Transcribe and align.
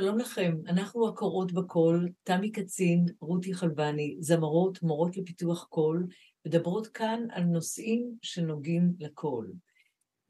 שלום 0.00 0.18
לכם, 0.18 0.56
אנחנו 0.66 1.08
הקוראות 1.08 1.52
בקול, 1.52 2.08
תמי 2.22 2.52
קצין, 2.52 3.06
רותי 3.20 3.54
חלבני, 3.54 4.16
זמרות, 4.20 4.82
מורות 4.82 5.16
לפיתוח 5.16 5.64
קול, 5.64 6.06
מדברות 6.46 6.86
כאן 6.86 7.26
על 7.30 7.42
נושאים 7.42 8.14
שנוגעים 8.22 8.92
לקול. 8.98 9.52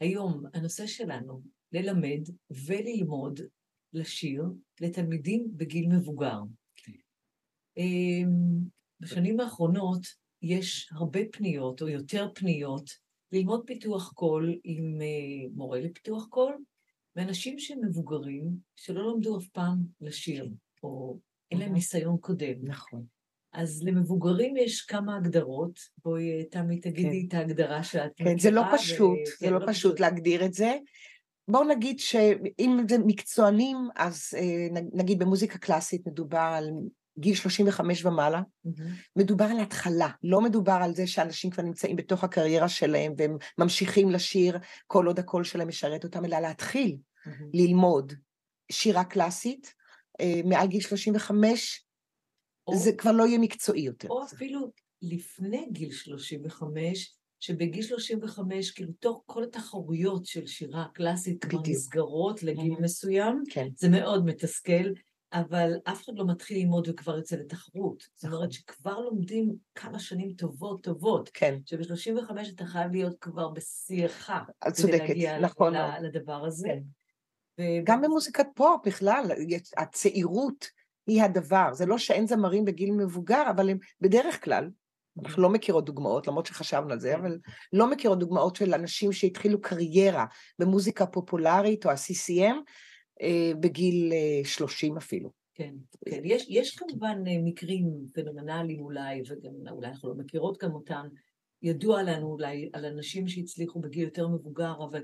היום 0.01 0.43
הנושא 0.55 0.87
שלנו 0.87 1.43
ללמד 1.73 2.21
וללמוד 2.51 3.41
לשיר 3.93 4.43
לתלמידים 4.81 5.49
בגיל 5.57 5.89
מבוגר. 5.89 6.39
אמ, 7.77 8.59
בשנים 9.01 9.41
האחרונות 9.41 10.03
יש 10.43 10.89
הרבה 10.93 11.21
פניות, 11.33 11.83
או 11.83 11.89
יותר 11.89 12.29
פניות, 12.35 12.91
ללמוד 13.33 13.63
פיתוח 13.67 14.13
קול 14.13 14.59
עם 14.65 14.99
אה, 15.03 15.49
מורה 15.55 15.81
לפיתוח 15.81 16.27
קול, 16.27 16.57
ואנשים 17.19 17.59
שהם 17.59 17.85
מבוגרים, 17.85 18.51
שלא 18.77 19.13
למדו 19.13 19.39
אף 19.39 19.47
פעם 19.47 19.79
לשיר, 20.01 20.51
או 20.83 21.19
אין 21.51 21.61
להם 21.61 21.73
ניסיון 21.73 22.17
קודם. 22.21 22.55
נכון. 22.63 23.05
אז 23.53 23.83
למבוגרים 23.83 24.57
יש 24.57 24.81
כמה 24.81 25.17
הגדרות, 25.17 25.81
בואי 26.05 26.45
תמי 26.45 26.81
תגידי 26.81 27.27
את 27.29 27.35
ההגדרה 27.35 27.83
שאת 27.83 28.11
מכירה. 28.11 28.31
כן, 28.31 28.39
זה 28.39 28.51
לא 28.51 28.63
פשוט, 28.77 29.19
זה 29.39 29.51
לא 29.51 29.59
פשוט 29.67 30.01
להגדיר 30.01 30.45
את 30.45 30.55
זה. 30.55 30.77
בואו 31.49 31.65
נגיד 31.65 31.99
שאם 31.99 32.79
זה 32.89 32.99
מקצוענים, 32.99 33.77
אז 33.97 34.35
אה, 34.37 34.81
נגיד 34.93 35.19
במוזיקה 35.19 35.59
קלאסית 35.59 36.07
מדובר 36.07 36.39
על 36.39 36.71
גיל 37.19 37.35
35 37.35 38.05
ומעלה, 38.05 38.41
mm-hmm. 38.41 38.83
מדובר 39.17 39.45
על 39.45 39.61
התחלה, 39.61 40.09
לא 40.23 40.41
מדובר 40.41 40.79
על 40.83 40.95
זה 40.95 41.07
שאנשים 41.07 41.51
כבר 41.51 41.63
נמצאים 41.63 41.97
בתוך 41.97 42.25
הקריירה 42.25 42.69
שלהם 42.69 43.13
והם 43.17 43.37
ממשיכים 43.59 44.11
לשיר 44.11 44.59
כל 44.87 45.07
עוד 45.07 45.19
הקול 45.19 45.45
שלהם 45.45 45.69
משרת 45.69 46.05
אותם, 46.05 46.25
אלא 46.25 46.39
להתחיל 46.39 46.97
mm-hmm. 46.97 47.31
ללמוד 47.55 48.13
שירה 48.73 49.05
קלאסית 49.05 49.75
אה, 50.21 50.41
מעל 50.45 50.67
גיל 50.67 50.81
35, 50.81 51.85
או, 52.67 52.77
זה 52.77 52.93
כבר 52.93 53.13
לא 53.13 53.27
יהיה 53.27 53.39
מקצועי 53.39 53.81
יותר. 53.81 54.09
או 54.09 54.25
אפילו 54.25 54.73
לפני 55.03 55.67
גיל 55.73 55.93
35, 55.93 57.15
שבגיל 57.41 57.83
35, 57.83 58.71
כאילו, 58.71 58.93
תוך 59.01 59.23
כל 59.27 59.45
התחרויות 59.45 60.27
של 60.27 60.47
שירה 60.47 60.87
קלאסית 60.95 61.45
כבר 61.45 61.61
נסגרות 61.67 62.43
לגיל 62.43 62.73
mm-hmm. 62.73 62.83
מסוים, 62.83 63.43
כן. 63.51 63.69
זה 63.77 63.89
מאוד 63.89 64.25
מתסכל. 64.25 64.93
אבל 65.33 65.73
אף 65.85 66.05
אחד 66.05 66.13
לא 66.19 66.27
מתחיל 66.27 66.59
ללמוד 66.59 66.89
וכבר 66.89 67.17
יוצא 67.17 67.37
לתחרות. 67.37 68.03
זאת 68.15 68.25
אומרת 68.25 68.39
נכון. 68.39 68.51
שכבר 68.51 69.01
לומדים 69.01 69.55
כמה 69.75 69.99
שנים 69.99 70.33
טובות 70.33 70.83
טובות. 70.83 71.31
כן. 71.35 71.59
שב-35 71.65 72.33
אתה 72.55 72.67
חייב 72.67 72.93
להיות 72.93 73.17
כבר 73.21 73.49
בשיאך. 73.49 74.33
את 74.69 74.73
צודקת, 74.73 75.11
נכון. 75.41 75.73
כדי 75.73 75.83
להגיע 75.83 76.01
לדבר 76.01 76.47
הזה. 76.47 76.69
כן. 76.69 76.81
ו... 77.61 77.63
גם 77.85 78.03
במוזיקת 78.03 78.47
פופ 78.55 78.87
בכלל, 78.87 79.25
הצעירות 79.77 80.69
היא 81.07 81.23
הדבר. 81.23 81.69
זה 81.73 81.87
לא 81.87 81.99
שאין 81.99 82.27
זמרים 82.27 82.65
בגיל 82.65 82.93
מבוגר, 82.93 83.43
אבל 83.51 83.71
הם 83.71 83.79
בדרך 84.01 84.45
כלל, 84.45 84.71
אנחנו 85.25 85.43
לא 85.43 85.51
מכירות 85.51 85.85
דוגמאות, 85.85 86.27
למרות 86.27 86.47
שחשבנו 86.47 86.93
על 86.93 87.01
זה, 87.01 87.13
כן. 87.13 87.19
אבל 87.21 87.39
לא 87.73 87.91
מכירות 87.91 88.19
דוגמאות 88.19 88.57
של 88.57 88.75
אנשים 88.75 89.13
שהתחילו 89.13 89.61
קריירה 89.61 90.25
במוזיקה 90.59 91.07
פופולרית 91.07 91.87
או 91.87 91.91
ה-CCM, 91.91 92.57
בגיל 93.61 94.13
30 94.45 94.93
אה, 94.93 94.99
אפילו. 94.99 95.31
כן, 95.55 95.75
כן. 96.05 96.21
יש, 96.25 96.47
יש 96.49 96.77
כמובן 96.77 97.23
אה, 97.27 97.37
מקרים 97.45 97.85
פנומנליים 98.13 98.81
אולי, 98.81 99.23
וגם 99.29 99.53
אולי 99.71 99.89
אנחנו 99.89 100.09
לא 100.09 100.15
מכירות 100.15 100.63
גם 100.63 100.73
אותם, 100.73 101.09
ידוע 101.63 102.03
לנו 102.03 102.27
אולי 102.27 102.71
על 102.73 102.85
אנשים 102.85 103.29
שהצליחו 103.29 103.81
בגיל 103.81 104.05
יותר 104.05 104.29
מבוגר, 104.29 104.75
אבל 104.91 105.03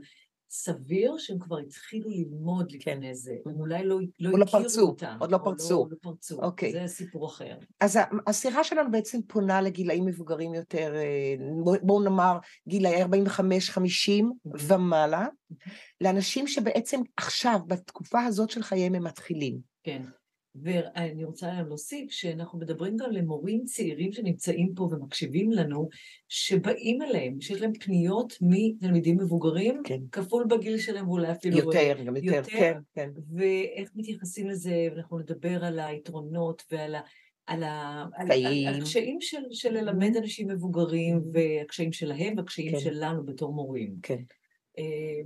סביר 0.56 1.14
שהם 1.18 1.38
כבר 1.38 1.58
התחילו 1.58 2.10
ללמוד 2.10 2.72
כן. 2.80 2.92
לפני 2.92 3.14
זה, 3.14 3.34
הם 3.46 3.60
אולי 3.60 3.84
לא, 3.84 3.98
לא 4.20 4.28
הכירו 4.28 4.36
לא 4.36 4.44
פרצו, 4.44 4.80
אותם. 4.80 5.16
עוד 5.20 5.32
לא 5.32 5.38
פרצו. 5.38 5.74
לא, 5.74 5.90
לא 5.90 5.96
פרצו, 6.00 6.42
אוקיי. 6.42 6.72
זה 6.72 6.86
סיפור 6.86 7.26
אחר. 7.26 7.56
אז 7.80 7.98
השיחה 8.26 8.64
שלנו 8.64 8.90
בעצם 8.90 9.22
פונה 9.22 9.60
לגילאים 9.60 10.04
מבוגרים 10.04 10.54
יותר, 10.54 10.94
אה, 10.94 11.34
בואו 11.82 12.02
נאמר 12.02 12.38
גילאי 12.68 13.02
45-50 13.02 13.06
אוקיי. 13.08 14.66
ומעלה. 14.68 15.26
לאנשים 16.00 16.46
שבעצם 16.46 17.00
עכשיו, 17.16 17.58
בתקופה 17.66 18.22
הזאת 18.22 18.50
של 18.50 18.62
חייהם, 18.62 18.94
הם 18.94 19.04
מתחילים. 19.04 19.58
כן. 19.82 20.02
ואני 20.62 21.24
רוצה 21.24 21.62
להוסיף 21.62 22.10
שאנחנו 22.10 22.58
מדברים 22.58 22.96
גם 22.96 23.10
למורים 23.12 23.64
צעירים 23.64 24.12
שנמצאים 24.12 24.72
פה 24.74 24.82
ומקשיבים 24.82 25.52
לנו, 25.52 25.88
שבאים 26.28 27.02
אליהם, 27.02 27.40
שיש 27.40 27.60
להם 27.60 27.72
פניות 27.72 28.38
מתלמידים 28.40 29.16
מבוגרים, 29.16 29.82
כן. 29.84 30.00
כפול 30.12 30.46
בגיל 30.50 30.78
שלהם 30.78 31.08
ואולי 31.08 31.32
אפילו 31.32 31.58
יותר, 31.58 31.94
גם 32.04 32.16
יותר, 32.16 32.36
יותר, 32.36 32.50
כן, 32.50 32.78
כן. 32.94 33.10
ואיך 33.36 33.90
מתייחסים 33.94 34.48
לזה, 34.48 34.88
ואנחנו 34.90 35.18
נדבר 35.18 35.64
על 35.64 35.78
היתרונות 35.78 36.62
ועל 36.70 36.94
ה... 36.94 37.00
על, 37.46 37.62
ה, 37.62 38.04
על, 38.14 38.32
על 38.66 38.74
הקשיים 38.80 39.20
של, 39.20 39.42
של 39.50 39.72
ללמד 39.72 40.16
אנשים 40.16 40.48
מבוגרים, 40.48 41.22
והקשיים 41.32 41.92
שלהם 41.92 42.34
והקשיים 42.36 42.72
כן. 42.72 42.78
שלנו 42.78 43.26
בתור 43.26 43.52
מורים. 43.52 43.94
כן. 44.02 44.22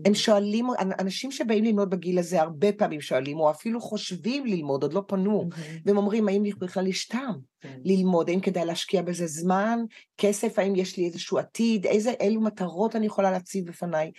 הם 0.04 0.14
שואלים, 0.14 0.66
אנשים 0.98 1.30
שבאים 1.30 1.64
ללמוד 1.64 1.90
בגיל 1.90 2.18
הזה 2.18 2.40
הרבה 2.40 2.72
פעמים 2.72 3.00
שואלים, 3.00 3.40
או 3.40 3.50
אפילו 3.50 3.80
חושבים 3.80 4.46
ללמוד, 4.46 4.82
עוד 4.82 4.92
לא 4.92 5.02
פנו, 5.06 5.48
והם 5.84 5.96
אומרים, 5.96 6.28
האם 6.28 6.42
בכלל 6.58 6.86
יש 6.86 7.08
טעם 7.08 7.34
כן. 7.60 7.78
ללמוד, 7.84 8.28
האם 8.28 8.40
כדאי 8.40 8.64
להשקיע 8.64 9.02
בזה 9.02 9.26
זמן, 9.26 9.78
כסף, 10.18 10.58
האם 10.58 10.76
יש 10.76 10.96
לי 10.96 11.06
איזשהו 11.06 11.38
עתיד, 11.38 11.86
איזה, 11.86 12.12
אילו 12.20 12.40
מטרות 12.40 12.96
אני 12.96 13.06
יכולה 13.06 13.30
להציב 13.30 13.66
בפניי. 13.66 14.10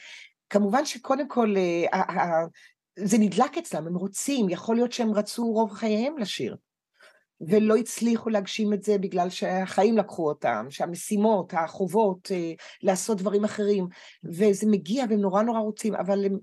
כמובן 0.50 0.86
שקודם 0.86 1.28
כל, 1.28 1.56
אה, 1.92 2.44
זה 2.96 3.18
נדלק 3.18 3.58
אצלם, 3.58 3.88
הם 3.88 3.96
רוצים, 3.96 4.50
יכול 4.50 4.76
להיות 4.76 4.92
שהם 4.92 5.12
רצו 5.12 5.52
רוב 5.52 5.72
חייהם 5.72 6.18
לשיר. 6.18 6.56
ולא 7.42 7.76
הצליחו 7.76 8.30
להגשים 8.30 8.74
את 8.74 8.84
זה 8.84 8.98
בגלל 8.98 9.30
שהחיים 9.30 9.98
לקחו 9.98 10.28
אותם, 10.30 10.66
שהמשימות, 10.70 11.54
החובות, 11.54 12.32
אה, 12.32 12.54
לעשות 12.84 13.18
דברים 13.18 13.44
אחרים, 13.44 13.88
וזה 14.24 14.68
מגיע 14.68 15.06
והם 15.10 15.20
נורא 15.20 15.42
נורא 15.42 15.60
רוצים, 15.60 15.96
אבל 15.96 16.26
הם 16.26 16.38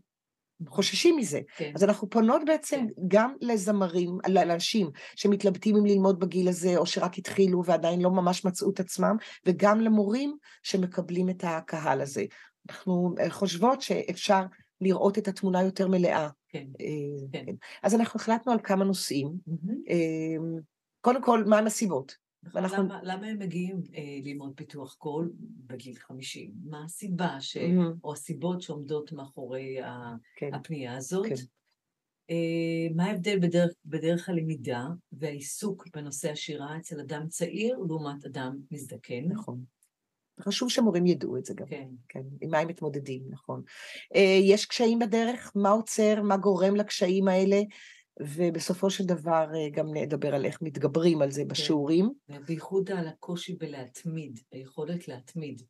חוששים 0.68 1.16
מזה. 1.16 1.40
כן. 1.56 1.72
אז 1.74 1.84
אנחנו 1.84 2.10
פונות 2.10 2.42
בעצם 2.46 2.76
כן. 2.76 3.02
גם 3.08 3.34
לזמרים, 3.40 4.18
לאנשים 4.28 4.90
שמתלבטים 5.16 5.76
אם 5.76 5.86
ללמוד 5.86 6.20
בגיל 6.20 6.48
הזה, 6.48 6.76
או 6.76 6.86
שרק 6.86 7.18
התחילו 7.18 7.64
ועדיין 7.64 8.00
לא 8.00 8.10
ממש 8.10 8.44
מצאו 8.44 8.70
את 8.70 8.80
עצמם, 8.80 9.16
וגם 9.46 9.80
למורים 9.80 10.36
שמקבלים 10.62 11.28
את 11.28 11.44
הקהל 11.46 12.00
הזה. 12.00 12.24
אנחנו 12.68 13.14
אה, 13.20 13.30
חושבות 13.30 13.82
שאפשר 13.82 14.42
לראות 14.80 15.18
את 15.18 15.28
התמונה 15.28 15.62
יותר 15.62 15.88
מלאה. 15.88 16.28
כן, 16.48 16.66
אה, 16.80 17.28
כן. 17.32 17.52
אז 17.82 17.94
אנחנו 17.94 18.20
החלטנו 18.20 18.52
על 18.52 18.58
כמה 18.62 18.84
נושאים. 18.84 19.32
Mm-hmm. 19.48 20.75
קודם 21.06 21.22
כל, 21.22 21.44
מה 21.44 21.58
הסיבות? 21.58 22.16
ואנחנו... 22.52 22.82
למה, 22.82 23.00
למה 23.02 23.26
הם 23.26 23.38
מגיעים 23.38 23.82
אה, 23.94 24.18
ללמוד 24.24 24.52
פיתוח 24.56 24.94
קול 24.94 25.32
בגיל 25.66 25.96
50? 25.96 26.52
מה 26.64 26.84
הסיבה 26.84 27.40
ש... 27.40 27.56
mm-hmm. 27.56 27.98
או 28.04 28.12
הסיבות 28.12 28.62
שעומדות 28.62 29.12
מאחורי 29.12 29.80
ה... 29.80 30.14
כן. 30.36 30.54
הפנייה 30.54 30.96
הזאת? 30.96 31.26
כן. 31.26 31.34
אה, 32.30 32.94
מה 32.94 33.04
ההבדל 33.04 33.38
בדרך, 33.38 33.72
בדרך 33.84 34.28
הלמידה 34.28 34.86
והעיסוק 35.12 35.88
בנושא 35.94 36.30
השירה 36.30 36.76
אצל 36.76 37.00
אדם 37.00 37.28
צעיר 37.28 37.78
לעומת 37.88 38.24
אדם 38.24 38.56
מזדקן? 38.70 39.24
נכון. 39.28 39.64
חשוב 40.40 40.70
שמורים 40.70 41.06
ידעו 41.06 41.36
את 41.36 41.44
זה 41.44 41.54
גם. 41.54 41.66
כן. 41.66 41.88
כן, 42.08 42.22
עם 42.40 42.50
מה 42.50 42.58
הם 42.58 42.68
מתמודדים, 42.68 43.22
נכון. 43.30 43.62
אה, 44.14 44.38
יש 44.42 44.66
קשיים 44.66 44.98
בדרך? 44.98 45.52
מה 45.54 45.70
עוצר? 45.70 46.22
מה 46.22 46.36
גורם 46.36 46.76
לקשיים 46.76 47.28
האלה? 47.28 47.60
ובסופו 48.20 48.90
של 48.90 49.04
דבר 49.04 49.46
אה, 49.54 49.70
גם 49.70 49.86
נדבר 49.94 50.34
על 50.34 50.44
איך 50.44 50.62
מתגברים 50.62 51.22
על 51.22 51.30
זה 51.30 51.42
כן. 51.42 51.48
בשיעורים. 51.48 52.10
בייחוד 52.46 52.90
על 52.90 53.08
הקושי 53.08 53.56
בלהתמיד, 53.56 54.40
היכולת 54.52 55.08
להתמיד. 55.08 55.62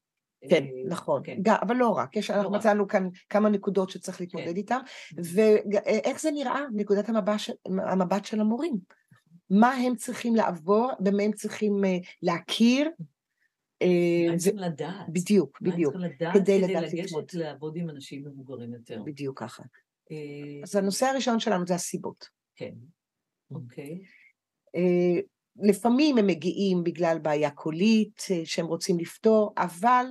כן, 0.49 0.65
אה, 0.65 0.89
נכון, 0.89 1.23
כן. 1.25 1.39
גם, 1.43 1.57
אבל 1.63 1.77
לא 1.77 1.89
רק, 1.89 2.17
יש, 2.17 2.31
לא 2.31 2.37
אנחנו 2.37 2.53
רק. 2.53 2.61
מצאנו 2.61 2.89
כאן 2.89 3.09
כמה 3.31 3.49
נקודות 3.49 3.91
שצריך 3.91 4.21
להתמודד 4.21 4.51
כן. 4.51 4.57
איתן, 4.57 4.79
ואיך 5.17 6.21
זה 6.21 6.31
נראה, 6.31 6.61
נקודת 6.73 7.09
המבט, 7.09 7.41
המבט 7.67 8.25
של 8.25 8.41
המורים. 8.41 8.77
מה 9.51 9.73
הם 9.73 9.97
צריכים 9.97 10.37
לעבור, 10.37 10.91
במה 11.01 11.23
הם 11.23 11.33
צריכים 11.33 11.85
אה, 11.85 11.97
להכיר. 12.23 12.91
מה 14.27 14.33
הם 14.33 14.37
צריכים 14.37 14.59
לדעת. 14.59 15.09
בדיוק, 15.09 15.61
בדיוק. 15.61 15.95
מה 15.95 16.05
הם 16.05 16.11
צריכים 16.11 16.27
לדעת 16.29 16.43
כדי, 16.43 16.63
כדי 16.63 17.01
לגשת 17.01 17.35
לעבוד 17.35 17.77
עם 17.77 17.91
אנשים 17.91 18.25
מבוגרים 18.25 18.75
יותר. 18.75 19.03
בדיוק 19.05 19.39
ככה. 19.39 19.63
אז 20.63 20.77
הנושא 20.77 21.07
הראשון 21.07 21.41
שלנו 21.41 21.67
זה 21.67 21.75
הסיבות. 21.75 22.29
כן, 22.57 22.73
אוקיי. 23.51 24.01
אה, 24.77 25.21
לפעמים 25.57 26.19
הם 26.19 26.27
מגיעים 26.27 26.85
בגלל 26.85 27.19
בעיה 27.19 27.51
קולית 27.51 28.23
אה, 28.31 28.41
שהם 28.45 28.67
רוצים 28.67 28.99
לפתור, 28.99 29.55
אבל 29.59 30.07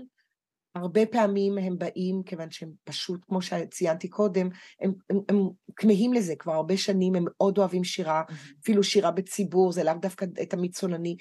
הרבה 0.76 1.06
פעמים 1.06 1.58
הם 1.58 1.78
באים 1.78 2.24
כיוון 2.26 2.52
שהם 2.52 2.72
פשוט, 2.84 3.22
כמו 3.28 3.42
שציינתי 3.42 4.08
קודם, 4.08 4.50
הם, 4.82 4.94
הם, 5.10 5.20
הם 5.30 5.38
כמהים 5.76 6.14
לזה 6.14 6.36
כבר 6.36 6.54
הרבה 6.54 6.78
שנים, 6.78 7.16
הם 7.16 7.26
מאוד 7.28 7.58
אוהבים 7.58 7.84
שירה, 7.84 8.24
אפילו 8.64 8.84
שירה 8.84 9.12
בציבור, 9.12 9.72
זה 9.72 9.84
לאו 9.84 9.94
דווקא 10.02 10.26
תמיד 10.50 10.74
צונני, 10.74 11.16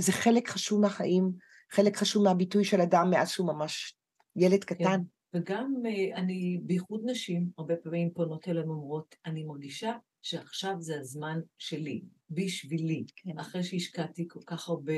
זה 0.00 0.12
חלק 0.12 0.48
חשוב 0.48 0.80
מהחיים, 0.80 1.32
חלק 1.70 1.96
חשוב 1.96 2.24
מהביטוי 2.24 2.64
של 2.64 2.80
אדם 2.80 3.10
מאז 3.10 3.28
שהוא 3.28 3.46
ממש 3.46 3.94
ילד 4.36 4.64
כן. 4.64 4.74
קטן. 4.74 5.00
וגם 5.34 5.74
אה, 5.86 6.16
אני, 6.16 6.60
בייחוד 6.62 7.00
נשים, 7.04 7.48
הרבה 7.58 7.76
פעמים 7.76 8.10
פונות 8.10 8.48
אלינו 8.48 8.72
אומרות, 8.72 9.14
אני 9.26 9.44
מרגישה 9.44 9.92
שעכשיו 10.22 10.74
זה 10.78 11.00
הזמן 11.00 11.40
שלי, 11.58 12.02
בשבילי, 12.30 13.04
כן. 13.16 13.38
אחרי 13.38 13.62
שהשקעתי 13.62 14.24
כל 14.28 14.40
כך 14.46 14.68
הרבה 14.68 14.92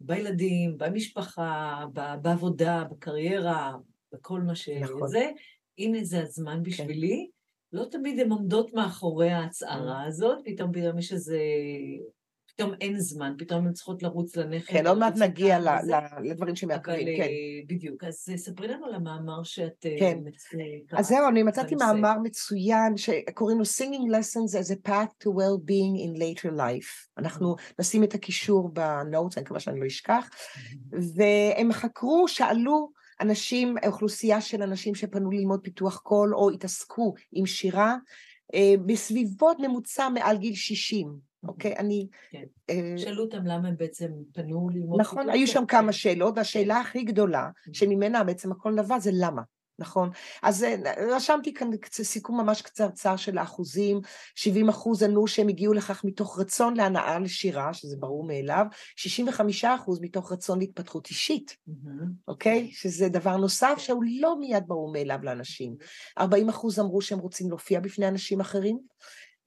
בילדים, 0.00 0.78
במשפחה, 0.78 1.84
בעבודה, 2.22 2.84
בקריירה, 2.90 3.76
בכל 4.12 4.40
מה 4.40 4.54
שזה, 4.54 4.80
נכון. 4.80 5.08
הנה 5.78 6.04
זה 6.04 6.22
הזמן 6.22 6.56
כן. 6.56 6.62
בשבילי. 6.62 7.26
כן. 7.26 7.78
לא 7.78 7.84
תמיד 7.90 8.20
הן 8.20 8.30
עומדות 8.30 8.74
מאחורי 8.74 9.30
ההצהרה 9.30 10.04
mm. 10.04 10.08
הזאת, 10.08 10.38
פתאום 10.44 10.72
פתאום 10.72 10.98
יש 10.98 11.12
איזה 11.12 11.38
פתאום 12.56 12.72
אין 12.80 12.98
זמן, 12.98 13.34
פתאום 13.38 13.66
הן 13.66 13.72
צריכות 13.72 14.02
לרוץ 14.02 14.36
לנכד. 14.36 14.72
כן, 14.72 14.86
עוד 14.86 14.98
מעט 14.98 15.16
נגיע 15.16 15.58
לדברים 16.22 16.56
שמעכבים, 16.56 17.06
כן. 17.16 17.28
בדיוק, 17.68 18.04
אז 18.04 18.14
ספרי 18.36 18.68
לנו 18.68 18.86
על 18.86 18.94
המאמר 18.94 19.42
שאת... 19.42 19.86
אה, 19.86 19.96
כן, 19.98 20.18
אז 20.92 21.08
זהו, 21.08 21.28
אני 21.28 21.42
מצאתי 21.42 21.74
מאמר 21.74 22.18
מצוין 22.22 22.96
שקוראים 22.96 23.58
לו 23.58 23.64
Singing 23.64 24.10
Lessons 24.10 24.54
as 24.60 24.70
a 24.70 24.88
Path 24.88 25.24
to 25.24 25.26
Well-being 25.26 25.96
in 26.04 26.18
Later 26.20 26.50
Life. 26.56 27.18
אנחנו 27.18 27.56
נשים 27.78 28.04
את 28.04 28.14
הקישור 28.14 28.68
בנוטס, 28.72 29.38
אני 29.38 29.44
מקווה 29.44 29.60
שאני 29.60 29.80
לא 29.80 29.86
אשכח, 29.86 30.28
והם 31.16 31.72
חקרו, 31.72 32.28
שאלו 32.28 32.90
אנשים, 33.20 33.74
אוכלוסייה 33.86 34.40
של 34.40 34.62
אנשים 34.62 34.94
שפנו 34.94 35.30
ללמוד 35.30 35.60
פיתוח 35.62 35.98
קול 35.98 36.34
או 36.34 36.50
התעסקו 36.50 37.14
עם 37.32 37.46
שירה, 37.46 37.96
אה, 38.54 38.74
בסביבות 38.86 39.56
ממוצע 39.60 40.08
מעל 40.08 40.36
גיל 40.36 40.54
60. 40.54 41.33
אוקיי? 41.48 41.76
אני... 41.76 42.08
כן. 42.30 42.44
אה, 42.70 42.94
שאלו 42.96 43.24
אותם 43.24 43.46
למה 43.46 43.68
הם 43.68 43.76
בעצם 43.76 44.08
פנו 44.32 44.68
ללמוד... 44.68 45.00
נכון, 45.00 45.30
היו 45.30 45.46
שם 45.46 45.66
כמה 45.66 45.92
שאלות, 45.92 46.34
והשאלה 46.36 46.80
הכי 46.80 47.02
גדולה, 47.02 47.50
שממנה 47.72 48.24
בעצם 48.24 48.52
הכל 48.52 48.72
נבע, 48.72 48.98
זה 48.98 49.10
למה. 49.14 49.42
נכון. 49.78 50.10
אז 50.42 50.64
אה, 50.64 50.76
רשמתי 51.16 51.54
כאן 51.54 51.70
סיכום 51.90 52.40
ממש 52.40 52.62
קצרצר 52.62 53.16
של 53.16 53.38
האחוזים, 53.38 54.00
70 54.34 54.68
אחוז 54.68 55.02
ענו 55.02 55.26
שהם 55.26 55.48
הגיעו 55.48 55.72
לכך 55.72 56.04
מתוך 56.04 56.38
רצון 56.38 56.76
להנאה 56.76 57.18
לשירה, 57.18 57.74
שזה 57.74 57.96
ברור 57.96 58.26
מאליו, 58.26 58.66
65 58.96 59.64
אחוז 59.64 60.00
מתוך 60.00 60.32
רצון 60.32 60.58
להתפתחות 60.58 61.06
אישית, 61.06 61.56
אוקיי? 62.28 62.70
שזה 62.72 63.08
דבר 63.08 63.36
נוסף 63.36 63.74
שהוא 63.78 64.04
לא 64.20 64.38
מיד 64.40 64.64
ברור 64.66 64.92
מאליו 64.92 65.18
לאנשים. 65.22 65.76
40 66.18 66.48
אחוז 66.48 66.78
אמרו 66.78 67.00
שהם 67.00 67.18
רוצים 67.18 67.48
להופיע 67.48 67.80
בפני 67.80 68.08
אנשים 68.08 68.40
אחרים, 68.40 68.78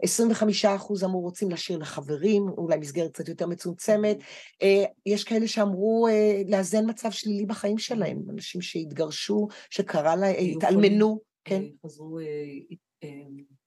25 0.03 0.65
אחוז 0.65 1.03
אמרו 1.03 1.21
רוצים 1.21 1.51
לשיר 1.51 1.77
לחברים, 1.77 2.49
אולי 2.57 2.77
מסגרת 2.77 3.11
קצת 3.11 3.27
יותר 3.27 3.47
מצומצמת. 3.47 4.17
אה, 4.61 4.83
יש 5.05 5.23
כאלה 5.23 5.47
שאמרו 5.47 6.07
אה, 6.07 6.41
לאזן 6.47 6.89
מצב 6.89 7.11
שלילי 7.11 7.45
בחיים 7.45 7.77
שלהם, 7.77 8.21
אנשים 8.29 8.61
שהתגרשו, 8.61 9.47
שקרה 9.69 10.15
להם, 10.15 10.35
התאלמנו, 10.57 11.19
כן. 11.43 11.63
חזרו 11.85 12.19
אה, 12.19 12.25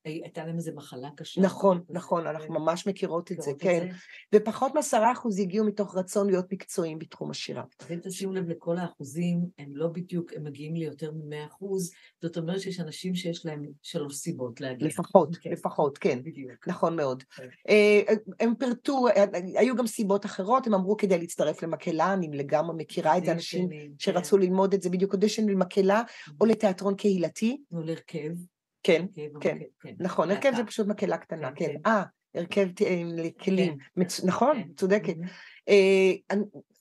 הייתה 0.04 0.46
להם 0.46 0.56
איזו 0.56 0.72
מחלה 0.74 1.08
קשה. 1.16 1.40
נכון, 1.40 1.82
נכון, 1.90 2.26
אנחנו 2.26 2.54
ממש 2.54 2.86
מכירות 2.86 3.32
את 3.32 3.42
זה, 3.42 3.52
כן. 3.58 3.88
ופחות 4.34 4.74
מעשרה 4.74 5.12
אחוז 5.12 5.38
הגיעו 5.38 5.66
מתוך 5.66 5.96
רצון 5.96 6.26
להיות 6.26 6.52
מקצועיים 6.52 6.98
בתחום 6.98 7.30
השירה. 7.30 7.62
ואם 7.88 7.98
תשימו 8.02 8.32
לב 8.32 8.48
לכל 8.48 8.78
האחוזים, 8.78 9.40
הם 9.58 9.76
לא 9.76 9.88
בדיוק, 9.88 10.32
הם 10.36 10.44
מגיעים 10.44 10.76
ליותר 10.76 11.10
מ-100 11.12 11.46
אחוז, 11.46 11.92
זאת 12.22 12.36
אומרת 12.36 12.60
שיש 12.60 12.80
אנשים 12.80 13.14
שיש 13.14 13.46
להם 13.46 13.66
שלוש 13.82 14.16
סיבות 14.16 14.60
להגיע. 14.60 14.88
לפחות, 14.88 15.36
כן. 15.36 15.50
לפחות, 15.50 15.98
כן. 15.98 16.22
בדיוק. 16.22 16.68
נכון 16.68 16.96
מאוד. 16.96 17.22
כן. 17.22 17.48
אה, 17.68 18.14
הם 18.40 18.54
פירטו, 18.54 19.06
היו 19.54 19.76
גם 19.76 19.86
סיבות 19.86 20.26
אחרות, 20.26 20.66
הם 20.66 20.74
אמרו 20.74 20.96
כדי 20.96 21.18
להצטרף 21.18 21.62
למקהלה, 21.62 22.12
אני 22.12 22.28
לגמרי 22.32 22.76
מכירה 22.76 23.18
את 23.18 23.24
זה, 23.24 23.32
אנשים 23.32 23.68
שרצו 23.98 24.36
כן. 24.36 24.42
ללמוד 24.42 24.74
את 24.74 24.82
זה 24.82 24.90
בדיוק, 24.90 25.12
אודישן 25.12 25.48
למקהלה, 25.48 26.02
או 26.40 26.46
לתיאטרון 26.46 26.94
קהילתי. 26.94 27.62
או 27.72 27.80
להרכב. 27.80 28.30
כן, 28.82 29.06
כן, 29.40 29.58
כן, 29.80 29.94
נכון, 29.98 30.30
הרכב 30.30 30.52
זה 30.56 30.64
פשוט 30.64 30.86
מקהלה 30.86 31.18
קטנה, 31.18 31.52
כן. 31.52 31.66
כן. 31.66 31.76
אה, 31.86 32.02
הרכב 32.34 32.68
לכלים, 33.16 33.76
נכון, 34.24 34.62
צודקת. 34.76 35.14
אה, 35.68 36.12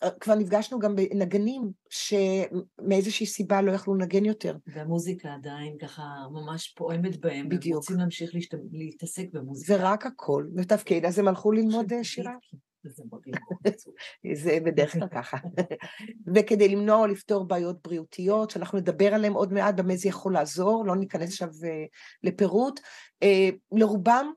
אה, 0.04 0.10
כבר 0.19 0.36
נפגשנו 0.36 0.80
גם 0.80 0.96
בנגנים 0.96 1.72
שמאיזושהי 1.90 3.25
סיבה 3.25 3.62
לא 3.62 3.72
יכלו 3.72 3.96
לנגן 3.96 4.25
יותר. 4.25 4.56
והמוזיקה 4.68 5.34
עדיין 5.34 5.78
ככה 5.81 6.04
ממש 6.31 6.74
פועמת 6.78 7.18
בהם. 7.19 7.50
בדיוק. 7.50 7.75
רוצים 7.75 7.98
להמשיך 7.98 8.31
להתעסק 8.72 9.25
במוזיקה. 9.34 9.74
ורק 9.74 10.06
הכל 10.06 10.46
מתפקד, 10.56 11.06
אז 11.06 11.19
הם 11.19 11.28
הלכו 11.28 11.51
ללמוד 11.51 11.94
אה, 11.94 12.04
שירה. 12.04 12.34
זה 14.44 14.58
בדרך 14.66 14.94
כלל 14.94 15.08
ככה. 15.08 15.38
וכדי 16.36 16.70
למנוע 16.70 16.98
או 16.98 17.08
לפתור 17.08 17.44
בעיות 17.44 17.78
בריאותיות, 17.84 18.50
שאנחנו 18.50 18.78
נדבר 18.78 19.14
עליהן 19.14 19.34
עוד 19.34 19.54
מעט, 19.54 19.76
במה 19.76 19.96
זה 19.96 20.10
יכול 20.10 20.34
לעזור, 20.34 20.86
לא 20.86 20.96
ניכנס 20.96 21.30
עכשיו 21.30 21.50
אה, 21.64 21.86
לפירוט. 22.24 22.80
אה, 23.24 23.50
לרובם, 23.72 24.31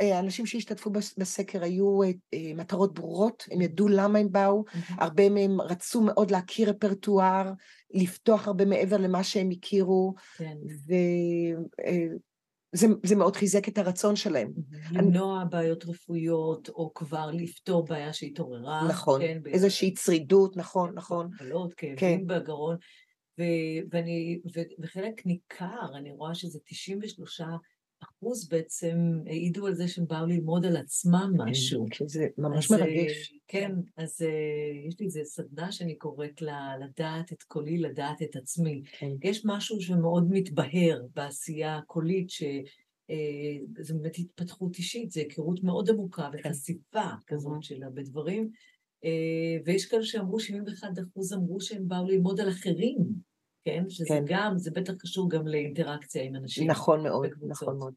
אה, 0.00 0.16
האנשים 0.16 0.46
שהשתתפו 0.46 0.90
בסקר 0.90 1.62
היו 1.62 2.00
מטרות 2.54 2.94
ברורות, 2.94 3.44
הם 3.50 3.60
ידעו 3.60 3.88
למה 3.88 4.18
הם 4.18 4.32
באו, 4.32 4.64
הרבה 4.90 5.28
מהם 5.28 5.60
רצו 5.60 6.00
מאוד 6.00 6.30
להכיר 6.30 6.70
רפרטואר, 6.70 7.52
לפתוח 7.90 8.46
הרבה 8.46 8.64
מעבר 8.64 8.96
למה 8.96 9.24
שהם 9.24 9.50
הכירו, 9.50 10.14
כן. 10.36 10.56
זה, 12.74 12.86
זה 13.02 13.16
מאוד 13.16 13.36
חיזק 13.36 13.68
את 13.68 13.78
הרצון 13.78 14.16
שלהם. 14.16 14.52
למנוע 14.92 15.42
אני... 15.42 15.50
בעיות 15.50 15.84
רפואיות, 15.84 16.68
או 16.68 16.94
כבר 16.94 17.30
לפתור 17.32 17.84
בעיה 17.84 18.12
שהתעוררה. 18.12 18.88
נכון, 18.88 19.20
כן, 19.20 19.38
איזושהי. 19.46 19.94
צרידות, 19.94 20.56
נכון, 20.56 20.92
נכון. 20.94 21.30
בעלות, 21.38 21.74
כאבים 21.74 21.96
כן. 21.96 22.26
בגרון. 22.26 22.76
ו- 23.40 23.86
ואני, 23.90 24.40
ו- 24.56 24.82
וחלק 24.84 25.26
ניכר, 25.26 25.96
אני 25.96 26.10
רואה 26.10 26.34
שזה 26.34 26.58
93 26.64 27.40
אחוז 28.04 28.48
בעצם 28.48 28.96
העידו 29.26 29.66
על 29.66 29.74
זה 29.74 29.88
שהם 29.88 30.06
באו 30.06 30.26
ללמוד 30.26 30.66
על 30.66 30.76
עצמם 30.76 31.32
משהו. 31.36 31.86
זה 32.06 32.26
ממש 32.38 32.72
אז, 32.72 32.80
מרגש. 32.80 33.34
כן, 33.48 33.72
אז 33.96 34.22
uh, 34.22 34.88
יש 34.88 35.00
לי 35.00 35.06
איזו 35.06 35.20
סדנה 35.24 35.72
שאני 35.72 35.94
קוראת 35.94 36.42
לה, 36.42 36.74
לדעת 36.80 37.32
את 37.32 37.42
קולי, 37.42 37.78
לדעת 37.78 38.22
את 38.22 38.36
עצמי. 38.36 38.82
כן. 38.98 39.10
יש 39.22 39.42
משהו 39.44 39.80
שמאוד 39.80 40.26
מתבהר 40.30 41.02
בעשייה 41.14 41.76
הקולית, 41.76 42.30
ש... 42.30 42.42
Uh, 43.10 43.82
זה 43.82 43.94
באמת 43.94 44.18
התפתחות 44.18 44.76
אישית, 44.78 45.10
זה 45.10 45.20
היכרות 45.20 45.62
מאוד 45.62 45.90
עמוקה 45.90 46.30
כן. 46.32 46.48
וחשיפה 46.48 47.08
כזאת 47.26 47.62
של 47.62 47.82
הרבה 47.82 48.02
דברים. 48.02 48.50
ויש 49.64 49.86
כאלה 49.86 50.04
שאמרו, 50.04 50.40
71 50.40 50.88
אחוז 50.98 51.32
אמרו 51.32 51.60
שהם 51.60 51.88
באו 51.88 52.08
ללמוד 52.08 52.40
על 52.40 52.48
אחרים. 52.48 52.98
כן? 53.64 53.84
שזה 53.88 54.08
כן. 54.08 54.24
גם, 54.26 54.58
זה 54.58 54.70
בטח 54.70 54.92
קשור 54.92 55.30
גם 55.30 55.46
לאינטראקציה 55.46 56.22
עם 56.22 56.36
אנשים. 56.36 56.70
נכון 56.70 57.02
מאוד, 57.02 57.26
בקבוצות. 57.26 57.50
נכון 57.50 57.78
מאוד. 57.78 57.94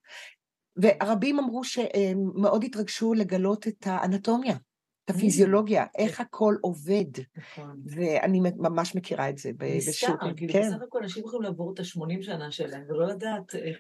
ורבים 0.78 1.40
אמרו 1.40 1.64
שהם 1.64 2.32
מאוד 2.36 2.64
התרגשו 2.64 3.14
לגלות 3.14 3.68
את 3.68 3.88
האנטומיה, 3.88 4.56
את 5.06 5.10
mm. 5.10 5.14
הפיזיולוגיה, 5.14 5.86
כן. 5.86 6.04
איך 6.04 6.22
הכל 6.22 6.56
עובד. 6.62 7.06
נכון. 7.38 7.82
ואני 7.86 8.40
ממש 8.40 8.96
מכירה 8.96 9.30
את 9.30 9.38
זה 9.38 9.52
בשוק. 9.58 10.10
נסתר, 10.10 10.34
כאילו 10.36 10.54
כן. 10.54 10.70
בסך 10.70 10.82
הכל 10.82 11.00
אנשים 11.04 11.24
יכולים 11.24 11.42
לעבור 11.42 11.74
את 11.74 11.80
ה-80 11.80 12.22
שנה 12.22 12.52
שלהם 12.52 12.84
ולא 12.90 13.08
לדעת 13.08 13.56
איך 13.56 13.78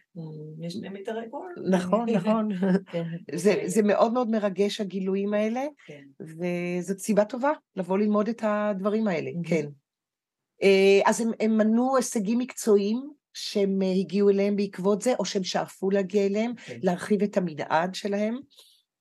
יש 0.59 0.77
להם 0.81 0.95
את 1.03 1.07
הרקורד. 1.07 1.49
נכון, 1.71 2.09
נכון. 2.17 2.49
כן, 2.91 3.03
זה, 3.35 3.51
אוקיי. 3.51 3.69
זה 3.69 3.83
מאוד 3.83 4.13
מאוד 4.13 4.29
מרגש 4.29 4.81
הגילויים 4.81 5.33
האלה, 5.33 5.65
כן. 5.85 6.03
וזאת 6.21 6.99
סיבה 6.99 7.25
טובה 7.25 7.51
לבוא 7.75 7.97
ללמוד 7.97 8.29
את 8.29 8.41
הדברים 8.45 9.07
האלה, 9.07 9.31
כן. 9.43 9.67
אה, 10.63 11.01
אז 11.05 11.21
הם, 11.21 11.31
הם 11.39 11.57
מנו 11.57 11.95
הישגים 11.95 12.39
מקצועיים 12.39 13.09
שהם 13.33 13.81
אה, 13.81 13.91
הגיעו 13.91 14.29
אליהם 14.29 14.55
בעקבות 14.55 15.01
זה, 15.01 15.13
או 15.19 15.25
שהם 15.25 15.43
שאפו 15.43 15.89
להגיע 15.89 16.25
אליהם, 16.25 16.53
okay. 16.57 16.61
כן. 16.61 16.79
להרחיב 16.83 17.23
את 17.23 17.37
המנעד 17.37 17.95
שלהם. 17.95 18.39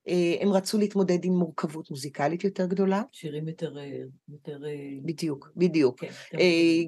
אה, 0.08 0.36
הם 0.40 0.52
רצו 0.52 0.78
להתמודד 0.78 1.24
עם 1.24 1.32
מורכבות 1.32 1.90
מוזיקלית 1.90 2.44
יותר 2.44 2.66
גדולה. 2.66 3.02
שירים 3.12 3.48
יותר... 3.48 3.74
יותר... 4.28 4.58
בדיוק, 5.04 5.52
בדיוק. 5.56 6.00
כן, 6.00 6.06
יותר... 6.32 6.44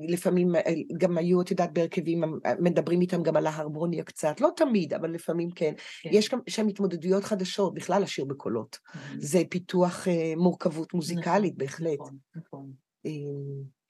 לפעמים 0.08 0.52
גם 0.98 1.18
היו, 1.18 1.40
את 1.40 1.50
יודעת, 1.50 1.72
בהרכבים, 1.72 2.24
מדברים 2.58 3.00
איתם 3.00 3.22
גם 3.22 3.36
על 3.36 3.46
ההרמוניה 3.46 4.04
קצת, 4.04 4.40
לא 4.40 4.48
תמיד, 4.56 4.94
אבל 4.94 5.10
לפעמים 5.10 5.50
כן. 5.50 5.72
כן. 6.02 6.10
יש 6.12 6.28
גם 6.30 6.38
שם 6.48 6.66
התמודדויות 6.66 7.24
חדשות, 7.24 7.74
בכלל 7.74 8.02
לשיר 8.02 8.24
בקולות. 8.24 8.76
Mm-hmm. 8.76 8.98
זה 9.18 9.42
פיתוח 9.50 10.06
מורכבות 10.36 10.94
מוזיקלית, 10.94 11.54
נכון, 11.54 11.58
בהחלט. 11.58 11.98
נכון, 11.98 12.16
נכון. 12.36 12.72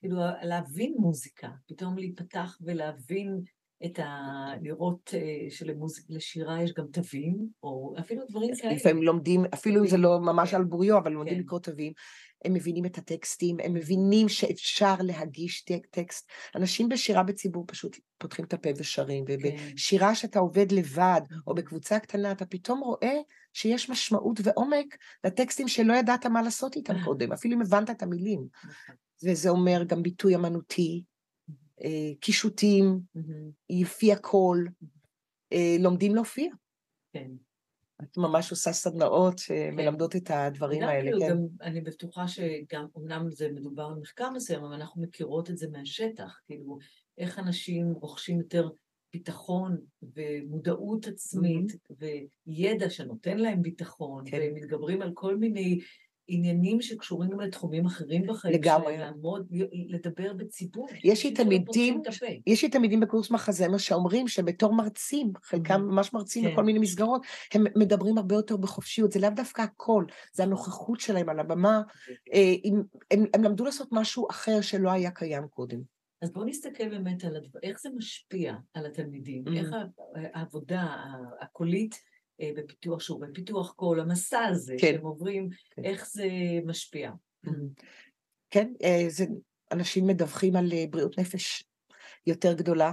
כאילו 0.00 0.17
להבין 0.43 0.95
מוזיקה, 0.99 1.49
פתאום 1.67 1.99
להיפתח 1.99 2.59
ולהבין 2.61 3.40
את 3.85 3.99
ה... 3.99 4.47
לראות 4.62 5.14
אה, 5.14 5.50
שלשירה 5.50 6.62
יש 6.62 6.73
גם 6.73 6.87
תווים, 6.93 7.37
או 7.62 7.95
אפילו 7.99 8.23
דברים 8.28 8.50
כאלה. 8.61 8.75
לפעמים 8.75 9.02
לומדים, 9.02 9.45
אפילו 9.55 9.83
אם 9.83 9.87
זה 9.87 9.97
לא 9.97 10.21
ממש 10.21 10.55
על 10.55 10.64
בוריו, 10.64 10.99
אבל 10.99 11.12
לומדים 11.12 11.35
כן. 11.35 11.40
לקרוא 11.40 11.61
תווים. 11.61 11.93
הם 12.45 12.55
מבינים 12.55 12.87
את 12.87 12.99
הטקסטים, 12.99 13.57
הם 13.64 13.75
מבינים 13.75 14.28
שאפשר 14.28 14.95
להגיש 15.00 15.64
טקסט. 15.90 16.31
אנשים 16.57 16.88
בשירה 16.88 17.23
בציבור 17.23 17.64
פשוט 17.67 17.97
פותחים 18.19 18.45
את 18.45 18.52
הפה 18.52 18.69
ושרים, 18.76 19.25
כן. 19.25 19.35
ובשירה 19.35 20.14
שאתה 20.14 20.38
עובד 20.38 20.73
לבד, 20.73 21.21
או 21.47 21.55
בקבוצה 21.55 21.99
קטנה, 21.99 22.33
אתה 22.33 22.47
פתאום 22.47 22.81
רואה 22.81 23.17
שיש 23.52 23.90
משמעות 23.90 24.40
ועומק 24.43 24.97
לטקסטים 25.25 25.69
שלא 25.69 25.95
ידעת 25.95 26.26
מה 26.26 26.43
לעשות 26.43 26.76
איתם 26.76 26.95
קודם, 27.05 27.33
אפילו 27.33 27.57
אם 27.57 27.62
הבנת 27.62 27.90
את 27.90 28.02
המילים. 28.02 28.47
וזה 29.25 29.48
אומר 29.48 29.84
גם 29.87 30.02
ביטוי 30.02 30.34
אמנותי, 30.34 31.02
אה, 31.84 32.14
קישוטים, 32.20 33.00
יפי 33.70 34.12
הקול, 34.12 34.68
אה, 35.52 35.76
לומדים 35.80 36.14
להופיע. 36.14 36.50
כן. 37.12 37.30
את 38.02 38.16
ממש 38.16 38.50
עושה 38.50 38.72
סדנאות 38.72 39.38
שמלמדות 39.38 40.12
כן. 40.12 40.18
את 40.18 40.30
הדברים 40.30 40.82
האלה, 40.82 41.02
כאילו 41.02 41.20
כן. 41.20 41.28
גם, 41.28 41.46
אני 41.62 41.80
בטוחה 41.80 42.28
שגם, 42.28 42.87
אמנם 42.98 43.30
זה 43.30 43.48
מדובר 43.52 43.82
על 43.82 43.94
מחקר 44.00 44.30
מסוים, 44.30 44.64
אבל 44.64 44.75
אנחנו 44.75 45.02
מכירות 45.02 45.50
את 45.50 45.58
זה 45.58 45.68
מהשטח, 45.68 46.40
כאילו, 46.46 46.78
איך 47.18 47.38
אנשים 47.38 47.92
רוכשים 47.92 48.38
יותר 48.38 48.68
ביטחון 49.12 49.76
ומודעות 50.02 51.06
עצמית 51.06 51.70
mm-hmm. 51.70 52.04
וידע 52.46 52.90
שנותן 52.90 53.38
להם 53.38 53.62
ביטחון, 53.62 54.25
כן. 54.30 54.38
ומתגברים 54.42 55.02
על 55.02 55.10
כל 55.14 55.37
מיני 55.37 55.78
עניינים 56.28 56.80
שקשורים 56.80 57.30
גם 57.30 57.40
לתחומים 57.40 57.87
אחרים 57.87 58.26
בחיים 58.26 58.54
לגמרי. 58.54 58.94
שלהם, 58.94 59.00
לעמוד, 59.00 59.47
לדבר 59.88 60.32
בציבור. 60.32 60.88
יש 61.04 61.25
לי 61.25 61.35
תלמידים, 61.35 62.02
יש 62.47 62.62
לי 62.62 62.68
תלמידים 62.68 63.00
בקורס 63.00 63.30
מחזמר 63.30 63.78
שאומרים 63.78 64.28
שבתור 64.28 64.75
מרצים, 64.75 65.32
חלקם 65.42 65.75
mm-hmm. 65.75 65.92
ממש 65.92 66.12
מרצים 66.12 66.44
כן. 66.44 66.52
בכל 66.52 66.62
מיני 66.62 66.78
מסגרות, 66.78 67.23
הם 67.54 67.64
מדברים 67.76 68.18
הרבה 68.18 68.35
יותר 68.35 68.56
בחופשיות, 68.56 69.12
זה 69.12 69.20
לאו 69.20 69.30
דווקא 69.30 69.62
הכל, 69.62 70.04
זה 70.32 70.42
הנוכחות 70.42 71.00
שלהם 71.00 71.28
על 71.28 71.40
הבמה, 71.40 71.82
אה, 72.32 72.54
הם, 72.64 72.82
הם, 73.11 73.25
הם 73.35 73.44
למדו 73.44 73.64
לעשות 73.64 73.88
משהו 73.92 74.26
אחר 74.30 74.61
שלא 74.61 74.90
היה 74.90 75.11
קיים 75.11 75.49
קודם. 75.49 75.80
אז 76.23 76.32
בואו 76.32 76.44
נסתכל 76.44 76.88
באמת 76.88 77.25
על 77.25 77.37
הדבר, 77.37 77.58
איך 77.62 77.80
זה 77.80 77.88
משפיע 77.97 78.54
על 78.75 78.87
התלמידים, 78.87 79.44
mm-hmm. 79.44 79.56
איך 79.56 79.68
העבודה 80.35 80.97
הקולית 81.40 81.94
בפיתוח 82.40 83.00
שהוא 83.00 83.21
בפיתוח 83.21 83.73
קול, 83.73 84.00
המסע 84.00 84.45
הזה 84.45 84.75
כן. 84.78 84.92
שהם 84.92 85.07
עוברים, 85.07 85.49
כן. 85.71 85.85
איך 85.85 86.09
זה 86.11 86.28
משפיע. 86.64 87.11
כן, 88.50 88.73
אה, 88.83 89.04
זה, 89.09 89.25
אנשים 89.73 90.07
מדווחים 90.07 90.57
על 90.57 90.73
אה, 90.73 90.85
בריאות 90.90 91.18
נפש 91.18 91.64
יותר 92.26 92.52
גדולה. 92.52 92.92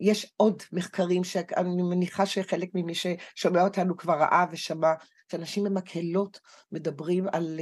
יש 0.00 0.32
עוד 0.36 0.62
מחקרים 0.72 1.24
שאני 1.24 1.82
מניחה 1.82 2.26
שחלק 2.26 2.70
ממי 2.74 2.92
ששומע 2.94 3.64
אותנו 3.64 3.96
כבר 3.96 4.14
ראה 4.14 4.44
ושמע, 4.52 4.92
שאנשים 5.30 5.64
במקהלות 5.64 6.40
מדברים 6.72 7.26
על 7.32 7.60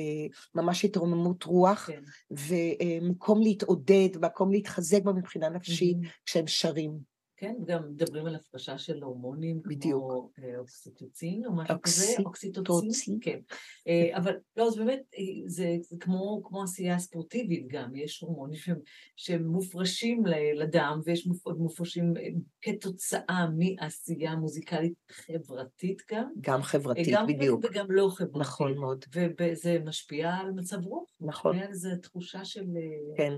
ממש 0.55 0.85
התרוממות 0.85 1.45
רוח, 1.45 1.91
כן. 1.91 2.03
ומקום 2.31 3.43
להתעודד, 3.43 4.09
מקום 4.21 4.53
להתחזק 4.53 5.03
בה 5.03 5.13
מבחינה 5.13 5.49
נפשית 5.49 5.97
כשהם 6.27 6.47
שרים. 6.47 6.99
כן, 7.41 7.55
גם 7.65 7.83
מדברים 7.91 8.27
על 8.27 8.35
הפרשה 8.35 8.79
של 8.79 9.03
הורמונים, 9.03 9.63
בדיוק. 9.63 10.11
כמו 10.11 10.31
אה, 10.45 10.59
אוקסיטוצין 10.59 11.47
או 11.47 11.57
משהו 11.57 11.83
כזה, 11.83 12.05
אוקסיטוצין, 12.25 13.19
כן. 13.21 13.39
אה, 13.89 14.17
אבל 14.17 14.37
לא, 14.57 14.67
אז 14.67 14.77
באמת, 14.77 15.01
אה, 15.19 15.49
זה, 15.49 15.77
זה 15.81 15.97
כמו, 16.01 16.43
כמו 16.45 16.63
עשייה 16.63 16.99
ספורטיבית 16.99 17.69
גם, 17.69 17.97
יש 17.97 18.21
הורמונים 18.21 18.57
שהם, 18.57 18.79
שהם 19.17 19.47
מופרשים 19.47 20.27
לדם, 20.55 21.01
ויש 21.05 21.27
מופ, 21.27 21.49
מופרשים 21.49 22.15
כתוצאה 22.63 23.47
מעשייה 23.57 24.37
מוזיקלית 24.37 24.95
חברתית 25.11 26.03
גם. 26.11 26.33
גם 26.41 26.63
חברתית, 26.63 27.09
גם 27.11 27.27
בדיוק. 27.27 27.65
וגם 27.65 27.91
לא 27.91 28.09
חברתית. 28.15 28.41
נכון 28.41 28.79
מאוד. 28.79 29.05
וזה 29.41 29.79
משפיע 29.85 30.35
על 30.35 30.51
מצב 30.51 30.85
רוח. 30.85 31.11
נכון. 31.21 31.59
על 31.59 31.69
איזו 31.69 31.91
תחושה 32.03 32.45
של 32.45 32.67
כן. 33.17 33.33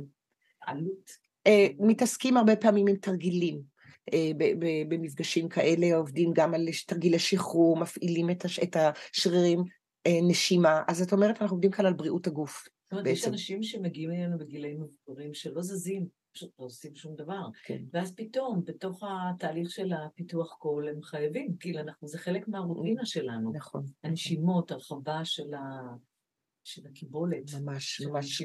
עלות. 0.60 1.30
מתעסקים 1.78 2.36
הרבה 2.36 2.56
פעמים 2.56 2.86
עם 2.86 2.96
תרגילים. 2.96 3.79
אה, 4.12 4.30
במפגשים 4.88 5.48
כאלה, 5.48 5.96
עובדים 5.96 6.32
גם 6.34 6.54
על 6.54 6.68
תרגילי 6.86 7.18
שחרור, 7.18 7.76
מפעילים 7.76 8.30
את 8.62 8.76
השרירים 8.76 9.64
אה, 10.06 10.18
נשימה, 10.22 10.82
אז 10.88 11.02
את 11.02 11.12
אומרת, 11.12 11.42
אנחנו 11.42 11.54
עובדים 11.54 11.70
כאן 11.70 11.86
על 11.86 11.92
בריאות 11.92 12.26
הגוף. 12.26 12.64
זאת 12.64 12.92
אומרת, 12.92 13.06
יש 13.06 13.28
אנשים 13.28 13.62
שמגיעים 13.62 14.10
אלינו 14.10 14.38
בגילאים 14.38 14.80
מבוגרים 14.80 15.34
שלא 15.34 15.62
זזים, 15.62 16.06
פשוט 16.32 16.50
לא 16.58 16.64
עושים 16.64 16.94
שום 16.94 17.16
דבר. 17.16 17.42
כן. 17.64 17.82
ואז 17.92 18.14
פתאום, 18.14 18.64
בתוך 18.64 19.02
התהליך 19.02 19.70
של 19.70 19.92
הפיתוח 19.92 20.56
קול, 20.58 20.88
הם 20.88 21.02
חייבים, 21.02 21.56
כאילו, 21.60 21.80
אנחנו, 21.80 22.08
זה 22.08 22.18
חלק 22.18 22.48
מהרוטינה 22.48 23.06
שלנו. 23.06 23.52
נכון. 23.52 23.84
הנשימות, 24.04 24.70
הרחבה 24.70 25.24
של 25.24 25.54
ה... 25.54 25.80
של 26.64 26.86
הקיבולת. 26.86 27.54
ממש, 27.60 28.00
ממש. 28.00 28.42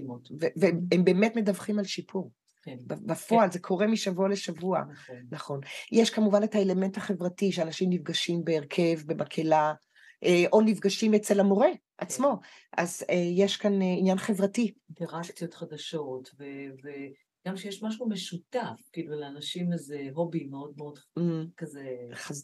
והם 0.55 1.03
באמת 1.05 1.35
מדווחים 1.35 1.79
על 1.79 1.85
שיפור. 1.85 2.31
כן. 2.65 2.77
בפועל, 2.87 3.47
כן. 3.47 3.51
זה 3.51 3.59
קורה 3.59 3.87
משבוע 3.87 4.29
לשבוע. 4.29 4.81
נכון. 4.91 5.15
נכון. 5.31 5.59
יש 5.91 6.09
כמובן 6.09 6.43
את 6.43 6.55
האלמנט 6.55 6.97
החברתי, 6.97 7.51
שאנשים 7.51 7.89
נפגשים 7.89 8.45
בהרכב, 8.45 8.99
במקהלה, 9.05 9.73
אה, 10.23 10.43
או 10.53 10.61
נפגשים 10.61 11.13
אצל 11.13 11.39
המורה 11.39 11.67
עצמו. 11.97 12.39
כן. 12.41 12.81
אז 12.81 13.03
אה, 13.09 13.15
יש 13.15 13.57
כאן 13.57 13.81
אה, 13.81 13.95
עניין 13.97 14.17
חברתי. 14.17 14.73
אינטראקציות 14.89 15.53
חדשות, 15.53 16.29
ו- 16.39 17.25
גם 17.47 17.57
שיש 17.57 17.83
משהו 17.83 18.09
משותף, 18.09 18.89
כאילו 18.93 19.19
לאנשים 19.19 19.73
איזה 19.73 19.99
הובי 20.13 20.43
מאוד 20.43 20.73
מאוד 20.77 20.99
mm. 21.19 21.21
כזה... 21.57 21.83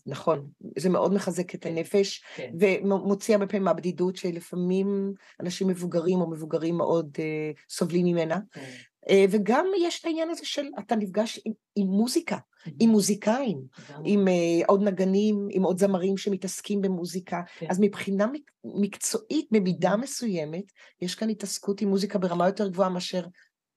נכון, 0.06 0.48
זה 0.78 0.90
מאוד 0.90 1.14
מחזק 1.14 1.56
את 1.56 1.64
כן, 1.64 1.70
הנפש, 1.70 2.24
כן. 2.36 2.52
ומוציא 2.60 3.34
הרבה 3.34 3.48
פעמים 3.48 3.64
מהבדידות 3.64 4.16
שלפעמים 4.16 5.14
אנשים 5.40 5.68
מבוגרים 5.68 6.22
או 6.22 6.30
מבוגרים 6.30 6.78
מאוד 6.78 7.18
uh, 7.18 7.62
סובלים 7.70 8.06
ממנה. 8.06 8.40
כן. 8.52 8.72
אה, 9.10 9.26
וגם 9.30 9.66
יש 9.80 10.00
את 10.00 10.06
העניין 10.06 10.30
הזה 10.30 10.46
של 10.46 10.68
אתה 10.80 10.96
נפגש 10.96 11.40
עם, 11.46 11.54
עם 11.76 11.88
מוזיקה, 11.88 12.38
עם 12.80 12.90
מוזיקאים, 12.90 13.62
עם 14.06 14.28
uh, 14.28 14.66
עוד 14.68 14.84
נגנים, 14.84 15.48
עם 15.52 15.64
עוד 15.64 15.80
זמרים 15.80 16.18
שמתעסקים 16.18 16.82
במוזיקה, 16.82 17.42
כן. 17.60 17.68
אז 17.70 17.80
מבחינה 17.80 18.28
מקצועית, 18.64 19.48
במידה 19.52 19.96
מסוימת, 19.96 20.64
יש 21.02 21.16
כאן 21.16 21.30
התעסקות 21.30 21.82
עם 21.82 21.90
מוזיקה 21.90 22.20
ברמה 22.20 22.48
יותר 22.48 22.68
גבוהה 22.68 22.90
מאשר 22.90 23.26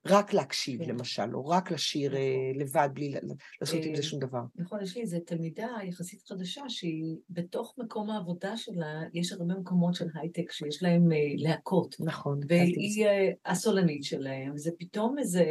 רק 0.06 0.32
להקשיב 0.32 0.84
כן. 0.84 0.90
למשל, 0.90 1.34
או 1.34 1.46
רק 1.46 1.70
לשיר 1.70 2.11
נכון. 2.11 2.20
uh, 2.20 2.61
לבד 2.61 2.88
בלי 2.94 3.14
לעשות 3.61 3.84
עם 3.84 3.96
זה 3.96 4.02
שום 4.02 4.20
דבר. 4.20 4.40
נכון, 4.56 4.82
יש 4.82 4.96
לי 4.96 5.02
איזו 5.02 5.18
תלמידה 5.26 5.68
יחסית 5.88 6.23
חדשה 6.28 6.62
שהיא 6.68 7.16
בתוך 7.30 7.75
מקום 7.78 8.11
העבודה 8.11 8.56
שלה, 8.56 9.02
יש 9.14 9.32
הרבה 9.32 9.54
מקומות 9.54 9.94
של 9.94 10.06
הייטק 10.14 10.52
שיש 10.52 10.82
להם 10.82 11.12
uh, 11.12 11.14
להקות. 11.37 11.96
נכון. 12.00 12.40
והיא 12.49 13.06
הסולנית 13.46 14.04
שלהם, 14.04 14.54
וזה 14.54 14.70
פתאום 14.78 15.18
איזה, 15.18 15.44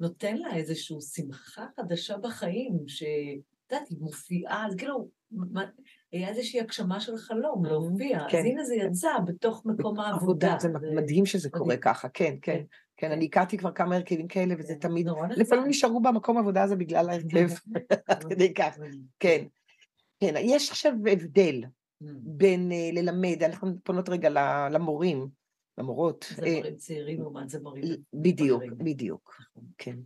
נותן 0.00 0.36
לה 0.36 0.56
איזושהי 0.56 0.96
שמחה 1.00 1.66
חדשה 1.76 2.16
בחיים, 2.16 2.78
שאת 2.86 3.02
יודעת, 3.72 3.88
היא 3.88 3.98
מופיעה, 4.00 4.66
זה 4.70 4.76
כאילו, 4.76 5.08
היה 6.16 6.28
איזושהי 6.28 6.60
הגשמה 6.60 7.00
של 7.00 7.16
חלום 7.16 7.64
להופיע, 7.64 8.18
כן. 8.28 8.38
אז 8.38 8.44
הנה 8.44 8.64
זה 8.64 8.74
יצא 8.74 9.18
בתוך 9.26 9.62
מקום 9.66 10.00
העבודה. 10.00 10.56
זה 10.60 10.68
מדהים 10.94 11.26
שזה 11.26 11.50
קורה 11.50 11.76
ככה, 11.76 12.08
כן, 12.08 12.36
כן. 12.42 12.56
כן. 12.56 12.64
כן, 12.96 13.12
אני 13.12 13.24
הכרתי 13.24 13.58
כבר 13.58 13.72
כמה 13.72 13.96
הרכבים 13.96 14.28
כאלה, 14.28 14.54
וזה 14.58 14.74
כן, 14.74 14.78
תמיד, 14.78 15.08
לפעמים 15.30 15.66
נשארו 15.68 16.00
במקום 16.00 16.38
עבודה 16.38 16.62
הזה 16.62 16.76
בגלל 16.76 17.08
ההרכב, 17.10 17.48
עד 18.08 18.24
כדי 18.24 18.54
כך, 18.54 18.78
כן. 19.20 19.44
כן, 20.20 20.34
יש 20.40 20.70
עכשיו 20.70 20.92
הבדל 21.12 21.64
mm. 21.64 22.06
בין 22.22 22.72
אה, 22.72 22.90
ללמד, 22.92 23.42
אנחנו 23.42 23.72
פונות 23.84 24.08
רגע 24.08 24.28
למורים, 24.70 25.28
למורות. 25.78 26.26
זמרים 26.36 26.64
אה, 26.64 26.74
צעירים 26.76 27.20
לעומת 27.20 27.50
זמרים. 27.50 27.84
בדיוק, 28.14 28.62
בדיוק, 28.78 29.40
נכון. 29.40 29.64
כן. 29.78 29.96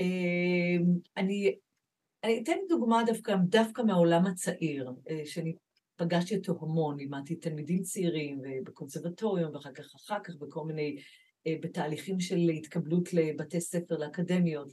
אמ, 0.00 0.84
אני 2.24 2.42
אתן 2.42 2.56
דוגמה 2.68 3.02
דווקא, 3.06 3.36
דווקא 3.48 3.82
מהעולם 3.82 4.26
הצעיר, 4.26 4.92
אה, 5.10 5.22
שאני 5.24 5.54
פגשתי 5.96 6.36
אותו 6.36 6.58
המון, 6.60 6.96
לימדתי 6.96 7.36
תלמידים 7.36 7.82
צעירים 7.82 8.40
בקונסרבטוריום, 8.64 9.54
ואחר 9.54 9.72
כך 9.72 9.94
אחר 9.94 10.18
כך 10.24 10.36
בכל 10.36 10.64
מיני 10.64 10.96
אה, 11.46 11.54
בתהליכים 11.60 12.20
של 12.20 12.38
התקבלות 12.56 13.12
לבתי 13.14 13.60
ספר, 13.60 13.98
לאקדמיות, 13.98 14.72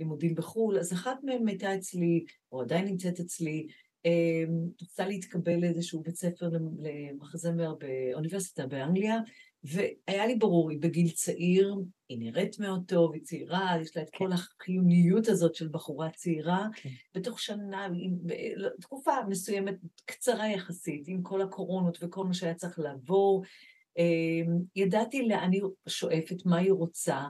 ללימודים 0.00 0.34
בחו"ל, 0.34 0.78
אז 0.78 0.92
אחת 0.92 1.16
מהן 1.22 1.48
הייתה 1.48 1.74
אצלי, 1.74 2.24
או 2.52 2.62
עדיין 2.62 2.84
נמצאת 2.84 3.20
אצלי, 3.20 3.66
אה, 4.06 4.44
רצתה 4.82 5.06
להתקבל 5.06 5.56
לאיזשהו 5.60 6.02
בית 6.02 6.16
ספר 6.16 6.50
למחזמר 6.78 7.74
באוניברסיטה 7.74 8.66
באנגליה, 8.66 9.18
והיה 9.64 10.26
לי 10.26 10.34
ברור, 10.34 10.70
היא 10.70 10.80
בגיל 10.80 11.10
צעיר, 11.10 11.74
היא 12.08 12.18
נראית 12.18 12.58
מאוד 12.58 12.82
טוב, 12.86 13.14
היא 13.14 13.22
צעירה, 13.22 13.76
יש 13.80 13.96
לה 13.96 14.02
את 14.02 14.10
כל 14.16 14.30
החיוניות 14.32 15.28
הזאת 15.28 15.54
של 15.54 15.68
בחורה 15.68 16.10
צעירה. 16.10 16.66
כן. 16.76 16.88
בתוך 17.14 17.40
שנה, 17.40 17.88
לא, 18.56 18.68
תקופה 18.80 19.12
מסוימת, 19.28 19.74
קצרה 20.04 20.48
יחסית, 20.48 21.04
עם 21.08 21.22
כל 21.22 21.42
הקורונות 21.42 21.98
וכל 22.02 22.24
מה 22.24 22.34
שהיה 22.34 22.54
צריך 22.54 22.78
לעבור, 22.78 23.42
אמ, 23.98 24.58
ידעתי 24.76 25.28
לאן 25.28 25.52
היא 25.52 25.62
שואפת, 25.88 26.46
מה 26.46 26.58
היא 26.58 26.72
רוצה, 26.72 27.20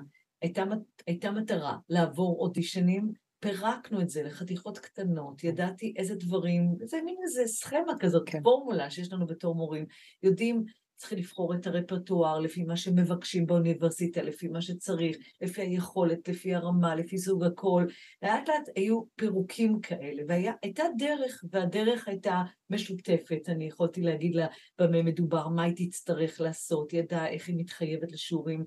הייתה, 0.42 0.64
הייתה 1.06 1.30
מטרה 1.30 1.76
לעבור 1.88 2.36
אודישנים, 2.40 3.12
פירקנו 3.40 4.00
את 4.00 4.10
זה 4.10 4.22
לחתיכות 4.22 4.78
קטנות, 4.78 5.44
ידעתי 5.44 5.94
איזה 5.96 6.14
דברים, 6.14 6.74
זה 6.84 6.96
מין 7.04 7.16
איזה 7.22 7.46
סכמה 7.46 7.92
כזאת, 8.00 8.22
כן. 8.26 8.42
פורמולה 8.42 8.90
שיש 8.90 9.12
לנו 9.12 9.26
בתור 9.26 9.54
מורים, 9.54 9.86
יודעים 10.22 10.64
צריכים 11.04 11.18
לבחור 11.18 11.54
את 11.54 11.66
הרפרטואר 11.66 12.38
לפי 12.38 12.64
מה 12.64 12.76
שמבקשים 12.76 13.46
באוניברסיטה, 13.46 14.23
לפי 14.23 14.49
מה 14.49 14.62
שצריך, 14.62 15.16
לפי 15.40 15.62
היכולת, 15.62 16.28
לפי 16.28 16.54
הרמה, 16.54 16.94
לפי 16.94 17.18
סוג 17.18 17.44
הקול. 17.44 17.87
לאט 18.23 18.49
לאט 18.49 18.68
היו 18.76 19.02
פירוקים 19.16 19.80
כאלה, 19.80 20.23
והייתה 20.28 20.82
דרך, 20.99 21.44
והדרך 21.50 22.08
הייתה 22.08 22.42
משותפת. 22.70 23.49
אני 23.49 23.64
יכולתי 23.64 24.02
להגיד 24.02 24.34
לה 24.34 24.46
במה 24.78 25.02
מדובר, 25.02 25.49
מה 25.49 25.62
היא 25.62 25.75
תצטרך 25.76 26.40
לעשות, 26.40 26.90
היא 26.90 27.00
ידעה 27.00 27.28
איך 27.28 27.49
היא 27.49 27.56
מתחייבת 27.58 28.12
לשיעורים. 28.12 28.64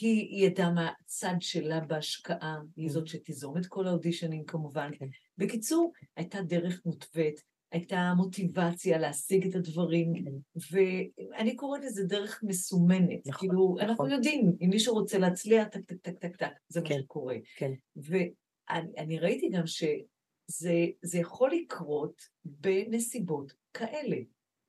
היא 0.00 0.46
ידעה 0.46 0.70
מה 0.70 0.90
הצד 1.00 1.34
שלה 1.40 1.80
בהשקעה, 1.80 2.58
היא 2.76 2.90
זאת 2.90 3.06
שתיזום 3.06 3.56
את 3.58 3.66
כל 3.66 3.86
האודישנים 3.86 4.44
כמובן. 4.44 4.90
כן. 4.98 5.06
בקיצור, 5.38 5.92
הייתה 6.16 6.42
דרך 6.42 6.80
מותווית, 6.86 7.57
הייתה 7.72 8.12
מוטיבציה 8.16 8.98
להשיג 8.98 9.46
את 9.46 9.54
הדברים, 9.54 10.12
כן. 10.14 10.30
ואני 10.72 11.56
קוראת 11.56 11.80
לזה 11.84 12.04
דרך 12.04 12.42
מסומנת. 12.42 13.26
נכון, 13.26 13.48
כאילו, 13.48 13.74
נכון. 13.76 13.88
אנחנו 13.88 14.08
יודעים, 14.08 14.52
אם 14.60 14.70
מישהו 14.70 14.94
רוצה 14.94 15.18
להצליח, 15.18 15.68
טק, 15.68 15.80
טק, 15.84 15.96
טק, 16.02 16.18
טק, 16.18 16.36
טק, 16.36 16.52
זה 16.68 16.80
כן, 16.80 16.94
מה 16.94 17.00
שקורה. 17.00 17.34
כן. 17.56 17.72
ואני 17.96 19.18
ראיתי 19.18 19.48
גם 19.48 19.66
שזה 19.66 21.18
יכול 21.18 21.50
לקרות 21.52 22.22
בנסיבות 22.44 23.52
כאלה, 23.74 24.16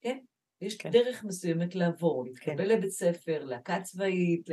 כן? 0.02 0.18
יש 0.62 0.78
כן. 0.78 0.92
דרך 0.92 1.24
מסוימת 1.24 1.76
לעבור, 1.76 2.26
להתקבל 2.26 2.58
כן. 2.58 2.78
לבית 2.78 2.92
ספר, 2.92 3.46
להקה 3.46 3.82
צבאית, 3.82 4.50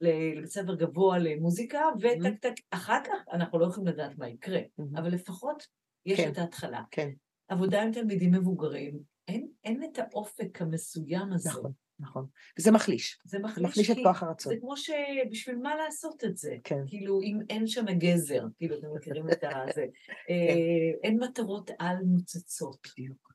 לבית 0.00 0.50
ספר 0.50 0.74
גבוה 0.74 1.18
למוזיקה, 1.18 1.80
וטק 2.00 2.40
טק, 2.40 2.54
אחר 2.70 2.98
כך 3.04 3.32
אנחנו 3.32 3.58
לא 3.58 3.66
יכולים 3.66 3.86
לדעת 3.88 4.18
מה 4.18 4.28
יקרה, 4.28 4.60
אבל 4.94 5.10
לפחות 5.10 5.66
יש 6.06 6.20
כן. 6.20 6.32
את 6.32 6.38
ההתחלה. 6.38 6.82
כן. 6.90 7.10
עבודה 7.48 7.82
עם 7.82 7.92
תלמידים 7.92 8.32
מבוגרים, 8.32 8.98
אין, 9.28 9.48
אין 9.64 9.84
את 9.84 9.98
האופק 9.98 10.62
המסוים 10.62 11.32
הזה. 11.32 11.48
נכון, 11.50 11.72
נכון. 12.00 12.26
וזה 12.58 12.70
מחליש. 12.70 13.20
זה 13.24 13.38
מחליש, 13.38 13.66
מחליש 13.66 13.90
את 13.90 13.96
כוח 14.02 14.22
הרצון. 14.22 14.52
זה 14.52 14.60
כמו 14.60 14.76
שבשביל 14.76 15.56
מה 15.56 15.74
לעשות 15.74 16.24
את 16.24 16.36
זה? 16.36 16.56
כן. 16.64 16.80
כאילו, 16.86 17.20
אם 17.22 17.38
אין 17.50 17.66
שם 17.66 17.84
גזר, 17.98 18.44
כאילו, 18.58 18.78
אתם 18.78 18.86
מכירים 18.96 19.30
את 19.30 19.44
הזה. 19.44 19.86
כן. 20.06 20.12
אה, 20.30 20.90
אין 21.04 21.18
מטרות 21.22 21.70
על 21.78 21.96
נוצצות. 22.04 22.88
בדיוק. 22.92 23.32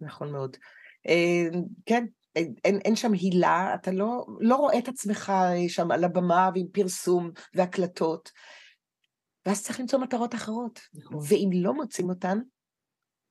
נכון 0.00 0.32
מאוד. 0.32 0.56
אה, 1.08 1.60
כן, 1.86 2.06
אין, 2.64 2.78
אין 2.84 2.96
שם 2.96 3.12
הילה, 3.12 3.74
אתה 3.74 3.90
לא, 3.90 4.26
לא 4.40 4.56
רואה 4.56 4.78
את 4.78 4.88
עצמך 4.88 5.32
שם 5.68 5.90
על 5.90 6.04
הבמה 6.04 6.50
ועם 6.54 6.66
פרסום 6.72 7.30
והקלטות, 7.54 8.30
ואז 9.46 9.64
צריך 9.64 9.80
למצוא 9.80 9.98
מטרות 9.98 10.34
אחרות. 10.34 10.80
נכון. 10.94 11.18
ואם 11.28 11.50
לא 11.52 11.74
מוצאים 11.74 12.08
אותן, 12.08 12.38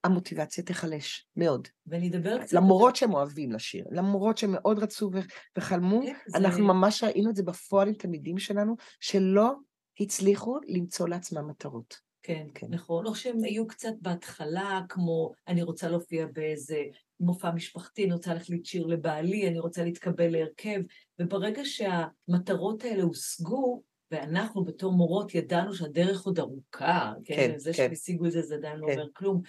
המוטיבציה 0.03 0.63
תיחלש 0.63 1.27
מאוד. 1.35 1.67
ואני 1.87 2.09
אדבר 2.09 2.37
קצת... 2.41 2.53
למרות 2.53 2.95
שהם 2.95 3.13
אוהבים 3.13 3.51
לשיר, 3.51 3.85
למרות 3.91 4.37
שהם 4.37 4.51
מאוד 4.51 4.79
רצו 4.79 5.11
וחלמו, 5.57 6.01
אנחנו 6.35 6.57
זה... 6.57 6.63
ממש 6.63 7.03
ראינו 7.03 7.29
את 7.29 7.35
זה 7.35 7.43
בפועל 7.43 7.87
עם 7.87 7.93
תלמידים 7.93 8.37
שלנו, 8.37 8.75
שלא 8.99 9.53
הצליחו 9.99 10.57
למצוא 10.67 11.07
לעצמם 11.07 11.47
מטרות. 11.47 12.07
כן, 12.23 12.47
כן, 12.55 12.67
נכון. 12.69 13.05
או 13.05 13.15
שהם 13.15 13.43
היו 13.43 13.67
קצת 13.67 13.93
בהתחלה, 14.01 14.81
כמו 14.89 15.31
אני 15.47 15.63
רוצה 15.63 15.89
להופיע 15.89 16.25
באיזה 16.33 16.83
מופע 17.19 17.51
משפחתי, 17.51 18.03
אני 18.05 18.13
רוצה 18.13 18.33
להחליט 18.33 18.65
שיר 18.65 18.85
לבעלי, 18.85 19.47
אני 19.47 19.59
רוצה 19.59 19.83
להתקבל 19.83 20.27
להרכב, 20.27 20.81
וברגע 21.19 21.61
שהמטרות 21.65 22.83
האלה 22.83 23.03
הושגו, 23.03 23.83
ואנחנו 24.11 24.63
בתור 24.63 24.93
מורות 24.93 25.35
ידענו 25.35 25.73
שהדרך 25.73 26.25
עוד 26.25 26.39
ארוכה, 26.39 27.13
כן? 27.23 27.35
כן, 27.35 27.53
זה 27.57 27.69
כן. 27.69 27.77
שהם 27.77 27.91
השיגו 27.91 28.25
את 28.25 28.31
זה, 28.31 28.41
זה 28.41 28.55
עדיין 28.55 28.79
לא 28.79 28.87
כן. 28.87 28.95
לא 28.95 29.01
אומר 29.01 29.11
כלום. 29.13 29.41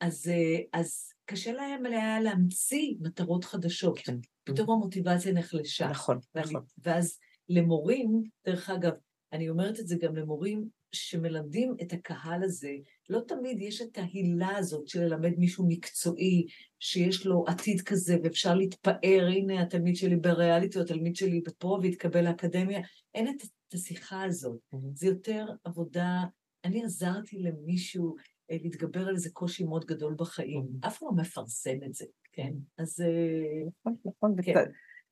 אז, 0.00 0.28
אה, 0.28 0.80
אז 0.80 1.12
קשה 1.24 1.52
להם 1.52 1.86
היה 1.86 2.20
להמציא 2.20 2.94
מטרות 3.00 3.44
חדשות. 3.44 3.98
כן. 3.98 4.16
פתאום 4.44 4.70
המוטיבציה 4.70 5.32
נחלשה. 5.32 5.88
נכון, 5.88 6.18
נכון. 6.34 6.62
ואז 6.78 7.18
למורים, 7.48 8.22
דרך 8.46 8.70
אגב, 8.70 8.92
אני 9.32 9.48
אומרת 9.48 9.80
את 9.80 9.88
זה 9.88 9.96
גם 10.00 10.16
למורים 10.16 10.68
שמלמדים 10.92 11.76
את 11.82 11.92
הקהל 11.92 12.42
הזה, 12.42 12.72
לא 13.08 13.20
תמיד 13.20 13.60
יש 13.60 13.82
את 13.82 13.98
ההילה 13.98 14.56
הזאת 14.56 14.88
של 14.88 15.00
ללמד 15.00 15.38
מישהו 15.38 15.68
מקצועי, 15.68 16.46
שיש 16.80 17.26
לו 17.26 17.44
עתיד 17.46 17.80
כזה 17.80 18.16
ואפשר 18.24 18.54
להתפאר, 18.54 19.28
הנה 19.28 19.62
התלמיד 19.62 19.96
שלי 19.96 20.16
בריאליטי 20.16 20.78
או 20.78 20.82
התלמיד 20.84 21.16
שלי 21.16 21.40
בפה 21.40 21.78
והתקבל 21.82 22.24
לאקדמיה, 22.24 22.80
אין 23.14 23.28
את, 23.28 23.42
את 23.68 23.74
השיחה 23.74 24.22
הזאת. 24.22 24.58
Mm-hmm. 24.74 24.78
זה 24.94 25.06
יותר 25.06 25.46
עבודה, 25.64 26.24
אני 26.64 26.84
עזרתי 26.84 27.38
למישהו 27.38 28.14
להתגבר 28.50 29.08
על 29.08 29.14
איזה 29.14 29.30
קושי 29.32 29.64
מאוד 29.64 29.84
גדול 29.84 30.14
בחיים, 30.18 30.64
mm-hmm. 30.64 30.86
אף 30.86 30.98
אחד 30.98 31.06
לא 31.06 31.12
מפרסם 31.16 31.76
את 31.86 31.94
זה, 31.94 32.04
כן? 32.32 32.52
אז... 32.78 33.00
אה, 33.00 33.68
נכון, 33.84 33.96
נכון, 34.04 34.34
כן. 34.42 34.54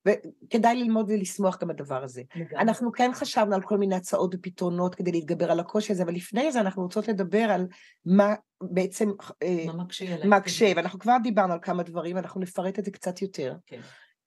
וכדאי 0.06 0.76
ללמוד 0.76 1.10
ולשמוח 1.10 1.60
גם 1.60 1.68
בדבר 1.68 2.04
הזה. 2.04 2.22
לגמרי. 2.36 2.56
אנחנו 2.56 2.92
כן 2.92 3.10
חשבנו 3.14 3.54
על 3.54 3.62
כל 3.62 3.78
מיני 3.78 3.94
הצעות 3.94 4.34
ופתרונות 4.34 4.94
כדי 4.94 5.12
להתגבר 5.12 5.50
על 5.50 5.60
הקושי 5.60 5.92
הזה, 5.92 6.02
אבל 6.02 6.14
לפני 6.14 6.52
זה 6.52 6.60
אנחנו 6.60 6.82
רוצות 6.82 7.08
לדבר 7.08 7.38
על 7.38 7.66
מה 8.06 8.34
בעצם... 8.62 9.10
אה, 9.42 9.64
מה 9.66 9.84
מקשה 9.84 10.14
עליי. 10.14 10.28
מקשה, 10.28 10.72
ואנחנו 10.76 10.98
כבר 10.98 11.16
דיברנו 11.22 11.52
על 11.52 11.58
כמה 11.62 11.82
דברים, 11.82 12.18
אנחנו 12.18 12.40
נפרט 12.40 12.78
את 12.78 12.84
זה 12.84 12.90
קצת 12.90 13.22
יותר. 13.22 13.54
כן. 13.66 13.80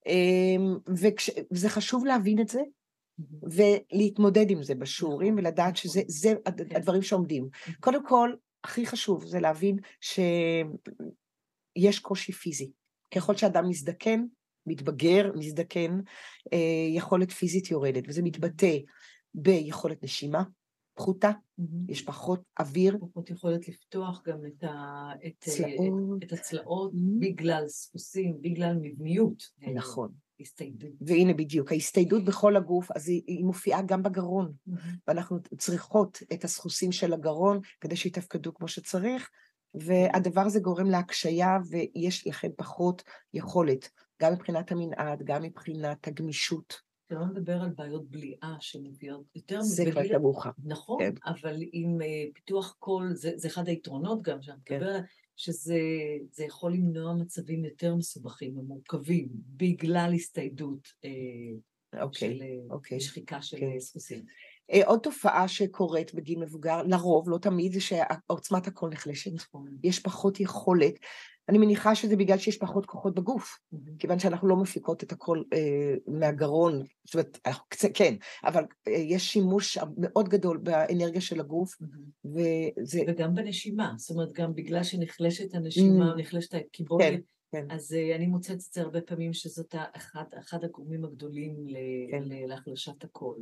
אמ, 0.08 0.78
וזה 1.52 1.70
חשוב 1.70 2.06
להבין 2.06 2.40
את 2.40 2.48
זה, 2.48 2.62
ולהתמודד 3.52 4.52
עם 4.52 4.64
זה 4.64 4.76
בשיעורים, 4.76 5.34
נכון, 5.34 5.46
ולדעת 5.46 5.74
נכון. 5.74 5.92
שזה 5.92 6.34
כן. 6.46 6.76
הדברים 6.76 7.02
שעומדים. 7.02 7.48
קודם 7.80 8.08
כל, 8.08 8.34
הכי 8.64 8.86
חשוב 8.86 9.26
זה 9.26 9.40
להבין 9.40 9.78
שיש 10.02 12.00
קושי 12.00 12.32
פיזי. 12.32 12.72
ככל 13.16 13.36
שאדם 13.36 13.70
מזדקן, 13.70 14.26
מתבגר, 14.66 15.32
מזדקן, 15.36 16.00
אה, 16.54 16.88
יכולת 16.96 17.32
פיזית 17.32 17.72
יורדת, 17.72 18.04
וזה 18.08 18.22
מתבטא 18.22 18.78
ביכולת 19.34 20.04
נשימה 20.04 20.44
פחותה, 20.94 21.30
mm-hmm. 21.30 21.92
יש 21.92 22.02
פחות 22.02 22.42
אוויר. 22.60 22.98
פחות 23.00 23.30
יכולת 23.30 23.68
לפתוח 23.68 24.22
גם 24.26 24.46
את, 24.46 24.64
ה, 24.64 25.10
את, 25.16 25.48
אה, 25.48 25.54
צלעות. 25.54 26.24
את, 26.24 26.24
את 26.24 26.34
הצלעות 26.34 26.94
mm-hmm. 26.94 27.20
בגלל 27.20 27.68
ספוסים, 27.68 28.42
בגלל 28.42 28.76
מבניות. 28.82 29.44
נכון. 29.74 30.12
הסתיידות. 30.40 30.92
והנה 31.02 31.34
בדיוק, 31.34 31.72
ההסתיידות 31.72 32.26
בכל 32.26 32.56
הגוף, 32.56 32.92
אז 32.92 33.10
היא, 33.10 33.22
היא 33.28 33.46
מופיעה 33.46 33.82
גם 33.82 34.04
בגרון, 34.04 34.54
mm-hmm. 34.70 34.74
ואנחנו 35.08 35.38
צריכות 35.58 36.20
את 36.34 36.44
הסחוסים 36.44 36.92
של 36.92 37.14
הגרון 37.14 37.60
כדי 37.82 37.96
שיתפקדו 37.96 38.54
כמו 38.54 38.68
שצריך, 38.68 39.30
והדבר 39.74 40.42
הזה 40.42 40.60
גורם 40.60 40.90
להקשיה 40.90 41.58
ויש 41.70 42.28
לכם 42.28 42.50
פחות 42.58 43.04
יכולת 43.34 43.90
גם 44.22 44.34
מבחינת 44.34 44.72
המנעד, 44.72 45.24
גם 45.24 45.44
מבחינת 45.44 46.08
הגמישות. 46.08 46.90
אתה 47.08 47.16
לא 47.16 47.26
מדבר 47.26 47.62
על 47.62 47.70
בעיות 47.70 48.10
בליעה 48.10 48.58
שמביאות 48.60 49.26
יותר... 49.36 49.62
זה 49.62 49.84
כבר 49.92 50.02
יותר 50.04 50.20
מאוחר. 50.20 50.50
נכון, 50.64 51.00
כן. 51.00 51.14
אבל 51.26 51.56
עם 51.72 51.98
uh, 52.02 52.34
פיתוח 52.34 52.76
קול, 52.80 53.14
זה, 53.14 53.32
זה 53.36 53.48
אחד 53.48 53.68
היתרונות 53.68 54.22
גם 54.22 54.42
שאני 54.42 54.58
כן. 54.66 54.80
שזה 55.40 56.44
יכול 56.46 56.74
למנוע 56.74 57.14
מצבים 57.14 57.66
יותר 57.66 57.96
מסובכים 57.96 58.58
ומורכבים, 58.58 59.28
בגלל 59.34 60.12
הסתיידות 60.16 60.88
uh, 60.88 62.02
אוקיי, 62.02 62.36
של 62.36 62.42
אה, 62.42 62.76
אוקיי. 62.76 63.00
שחיקה 63.00 63.42
של 63.42 63.58
כן. 63.60 63.80
סחוסים. 63.80 64.24
עוד 64.86 65.00
תופעה 65.00 65.48
שקורית 65.48 66.14
בגיל 66.14 66.40
מבוגר, 66.40 66.84
לרוב, 66.84 67.30
לא 67.30 67.38
תמיד, 67.38 67.74
זה 67.74 67.80
שעוצמת 67.82 68.68
הקול 68.68 68.90
נחלשת. 68.90 69.32
נכון. 69.34 69.78
יש 69.84 70.00
פחות 70.00 70.40
יכולת. 70.40 70.94
אני 71.50 71.58
מניחה 71.58 71.96
שזה 71.96 72.16
בגלל 72.16 72.38
שיש 72.38 72.58
פחות 72.58 72.86
כוחות 72.86 73.16
בגוף, 73.16 73.58
mm-hmm. 73.74 73.78
כיוון 74.00 74.20
שאנחנו 74.20 74.48
לא 74.48 74.56
מפיקות 74.56 75.04
את 75.04 75.12
הכל 75.12 75.44
אה, 75.54 75.96
מהגרון, 76.08 76.84
זאת 77.06 77.14
אומרת, 77.14 77.38
כן, 77.94 78.14
אבל 78.44 78.64
אה, 78.88 78.94
יש 78.94 79.34
שימוש 79.34 79.78
מאוד 79.98 80.30
גדול 80.30 80.58
באנרגיה 80.58 81.22
של 81.22 81.40
הגוף, 81.40 81.74
mm-hmm. 81.74 82.28
וזה... 82.28 83.02
וגם 83.08 83.36
בנשימה, 83.36 83.94
זאת 83.98 84.12
אומרת, 84.12 84.34
גם 84.34 84.54
בגלל 84.56 84.84
שנחלשת 84.84 85.56
הנשימה, 85.56 86.14
mm-hmm. 86.14 86.20
נחלשת 86.20 86.54
הקיבולת, 86.54 87.14
כן. 87.14 87.20
כן. 87.52 87.66
אז 87.70 87.92
uh, 87.92 88.16
אני 88.16 88.28
מוצאת 88.28 88.56
את 88.56 88.74
זה 88.74 88.82
הרבה 88.82 89.02
פעמים 89.02 89.34
שזאת 89.34 89.76
אחד, 89.96 90.24
אחד 90.40 90.64
הגורמים 90.64 91.06
הגדולים 91.06 91.68
ל, 91.68 91.76
כן. 92.12 92.24
להחלשת 92.26 93.04
הקול. 93.04 93.38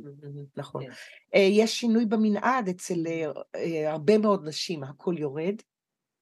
נכון. 0.56 0.82
כן. 0.84 0.90
Uh, 0.90 1.38
יש 1.38 1.80
שינוי 1.80 2.06
במנעד 2.06 2.68
אצל 2.68 3.06
uh, 3.06 3.58
הרבה 3.86 4.18
מאוד 4.18 4.44
נשים, 4.44 4.84
הקול 4.84 5.18
יורד, 5.18 5.54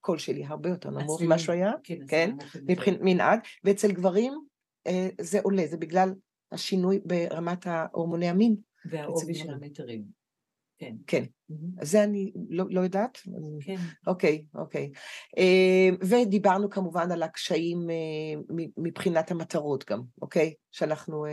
הקול 0.07 0.17
שלי 0.17 0.45
הרבה 0.45 0.69
יותר 0.69 0.89
נמוך 0.89 1.21
ממה 1.21 1.39
שהוא 1.39 1.53
היה, 1.53 1.71
כן, 1.83 1.97
כן 2.07 2.35
מבחינת 2.63 2.99
מנעד, 3.01 3.39
ואצל 3.63 3.91
גברים 3.91 4.33
אה, 4.87 5.09
זה 5.21 5.39
עולה, 5.43 5.67
זה 5.67 5.77
בגלל 5.77 6.13
השינוי 6.51 6.99
ברמת 7.05 7.67
ההורמוני 7.67 8.29
המין. 8.29 8.55
והעובי 8.91 9.35
של 9.35 9.53
המטרים. 9.53 10.03
כן. 10.77 10.95
כן. 11.07 11.23
Mm-hmm. 11.23 11.85
זה 11.85 12.03
אני 12.03 12.31
לא, 12.49 12.65
לא 12.69 12.81
יודעת. 12.81 13.17
כן. 13.61 13.75
אוקיי, 14.07 14.45
אוקיי. 14.55 14.91
אה, 15.37 15.89
ודיברנו 16.01 16.69
כמובן 16.69 17.11
על 17.11 17.23
הקשיים 17.23 17.89
אה, 17.89 18.55
מבחינת 18.77 19.31
המטרות 19.31 19.89
גם, 19.89 20.01
אוקיי? 20.21 20.53
שאנחנו 20.71 21.25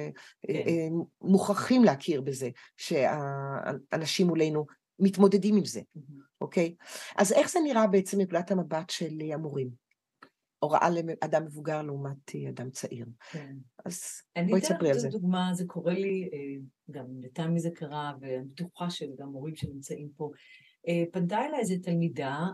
כן. 0.46 0.92
מוכרחים 1.20 1.84
להכיר 1.84 2.20
בזה, 2.20 2.50
שהאנשים 2.76 4.26
מולנו 4.26 4.66
מתמודדים 4.98 5.56
עם 5.56 5.64
זה, 5.64 5.80
אוקיי? 6.40 6.74
אז 7.16 7.32
איך 7.32 7.50
זה 7.50 7.58
נראה 7.64 7.86
בעצם 7.86 8.18
מבחינת 8.18 8.50
המבט 8.50 8.90
של 8.90 9.20
המורים? 9.34 9.84
הוראה 10.64 10.90
לאדם 10.90 11.44
מבוגר 11.44 11.82
לעומת 11.82 12.34
אה, 12.34 12.48
אדם 12.48 12.70
צעיר. 12.70 13.06
כן. 13.30 13.54
אז 13.84 14.02
בואי 14.48 14.60
תספרי 14.60 14.90
על 14.90 14.98
זה. 14.98 15.06
אני 15.06 15.16
אתן 15.16 15.20
דוגמה, 15.20 15.50
זה 15.54 15.64
קורה 15.66 15.92
לי, 15.92 16.30
אה, 16.32 16.62
גם 16.90 17.06
לתמי 17.20 17.60
זה 17.60 17.70
קרה, 17.70 18.12
ואני 18.20 18.44
בטוחה 18.44 18.90
שגם 18.90 19.28
מורים 19.28 19.56
שנמצאים 19.56 20.08
פה. 20.16 20.30
אה, 20.88 21.04
פנתה 21.12 21.46
אליי 21.46 21.60
איזו 21.60 21.74
תלמידה 21.82 22.46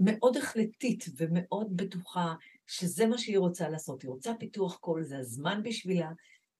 מאוד 0.00 0.36
החלטית 0.36 1.04
ומאוד 1.16 1.76
בטוחה 1.76 2.34
שזה 2.66 3.06
מה 3.06 3.18
שהיא 3.18 3.38
רוצה 3.38 3.68
לעשות. 3.68 4.02
היא 4.02 4.10
רוצה 4.10 4.34
פיתוח 4.38 4.76
קול, 4.76 5.04
זה 5.04 5.18
הזמן 5.18 5.60
בשבילה, 5.64 6.10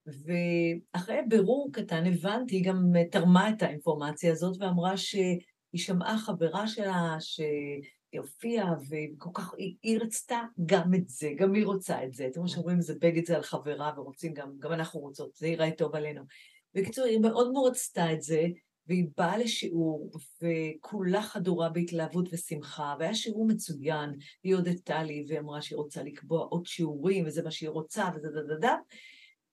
ואחרי 0.06 1.16
בירור 1.28 1.70
קטן 1.72 2.06
הבנתי, 2.06 2.56
היא 2.56 2.64
גם 2.64 2.92
תרמה 3.10 3.50
את 3.50 3.62
האינפורמציה 3.62 4.32
הזאת 4.32 4.56
ואמרה 4.60 4.96
שהיא 4.96 5.40
שמעה 5.76 6.18
חברה 6.18 6.68
שלה 6.68 7.18
היא 8.12 8.20
הופיעה, 8.20 8.74
וכל 8.88 9.30
כך, 9.34 9.54
היא, 9.58 9.74
היא 9.82 9.98
רצתה 10.00 10.40
גם 10.66 10.94
את 10.94 11.08
זה, 11.08 11.30
גם 11.36 11.54
היא 11.54 11.66
רוצה 11.66 12.04
את 12.04 12.14
זה. 12.14 12.26
אתם 12.26 12.40
רואים 12.40 12.54
שאומרים, 12.54 12.80
זה 12.80 12.94
בגד 13.00 13.26
זה 13.26 13.36
על 13.36 13.42
חברה, 13.42 13.92
ורוצים 13.96 14.34
גם, 14.34 14.52
גם 14.58 14.72
אנחנו 14.72 15.00
רוצות, 15.00 15.34
זה 15.34 15.46
ייראה 15.46 15.70
טוב 15.70 15.94
עלינו. 15.94 16.22
בקיצור, 16.74 17.04
היא 17.04 17.18
מאוד 17.18 17.52
מאוד 17.52 17.70
רצתה 17.70 18.12
את 18.12 18.22
זה, 18.22 18.46
והיא 18.86 19.06
באה 19.16 19.38
לשיעור, 19.38 20.10
וכולה 20.42 21.22
חדורה 21.22 21.68
בהתלהבות 21.68 22.28
ושמחה, 22.32 22.94
והיה 22.98 23.14
שיעור 23.14 23.46
מצוין, 23.46 24.10
היא 24.42 24.54
הודתה 24.54 25.02
לי, 25.02 25.24
ואמרה 25.28 25.62
שהיא 25.62 25.76
רוצה 25.76 26.02
לקבוע 26.02 26.46
עוד 26.50 26.66
שיעורים, 26.66 27.26
וזה 27.26 27.42
מה 27.42 27.50
שהיא 27.50 27.70
רוצה, 27.70 28.10
וזה 28.14 28.28
דה 28.28 28.42
דה 28.42 28.56
דה, 28.56 28.76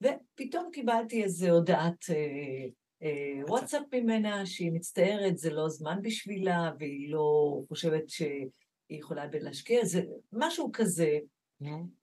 ופתאום 0.04 0.70
קיבלתי 0.74 1.24
איזו 1.24 1.50
הודעת 1.50 2.06
אה, 2.10 2.66
אה, 3.04 3.46
וואטסאפ 3.48 3.82
ממנה, 3.94 4.46
שהיא 4.46 4.72
מצטערת, 4.72 5.38
זה 5.38 5.54
לא 5.54 5.70
זמן 5.70 6.00
בשבילה, 6.02 6.72
והיא 6.80 7.12
לא 7.12 7.60
חושבת 7.68 8.10
שהיא 8.10 8.50
יכולה 8.90 9.26
להשקיע, 9.34 9.86
זה 9.86 10.02
משהו 10.34 10.70
כזה. 10.74 11.20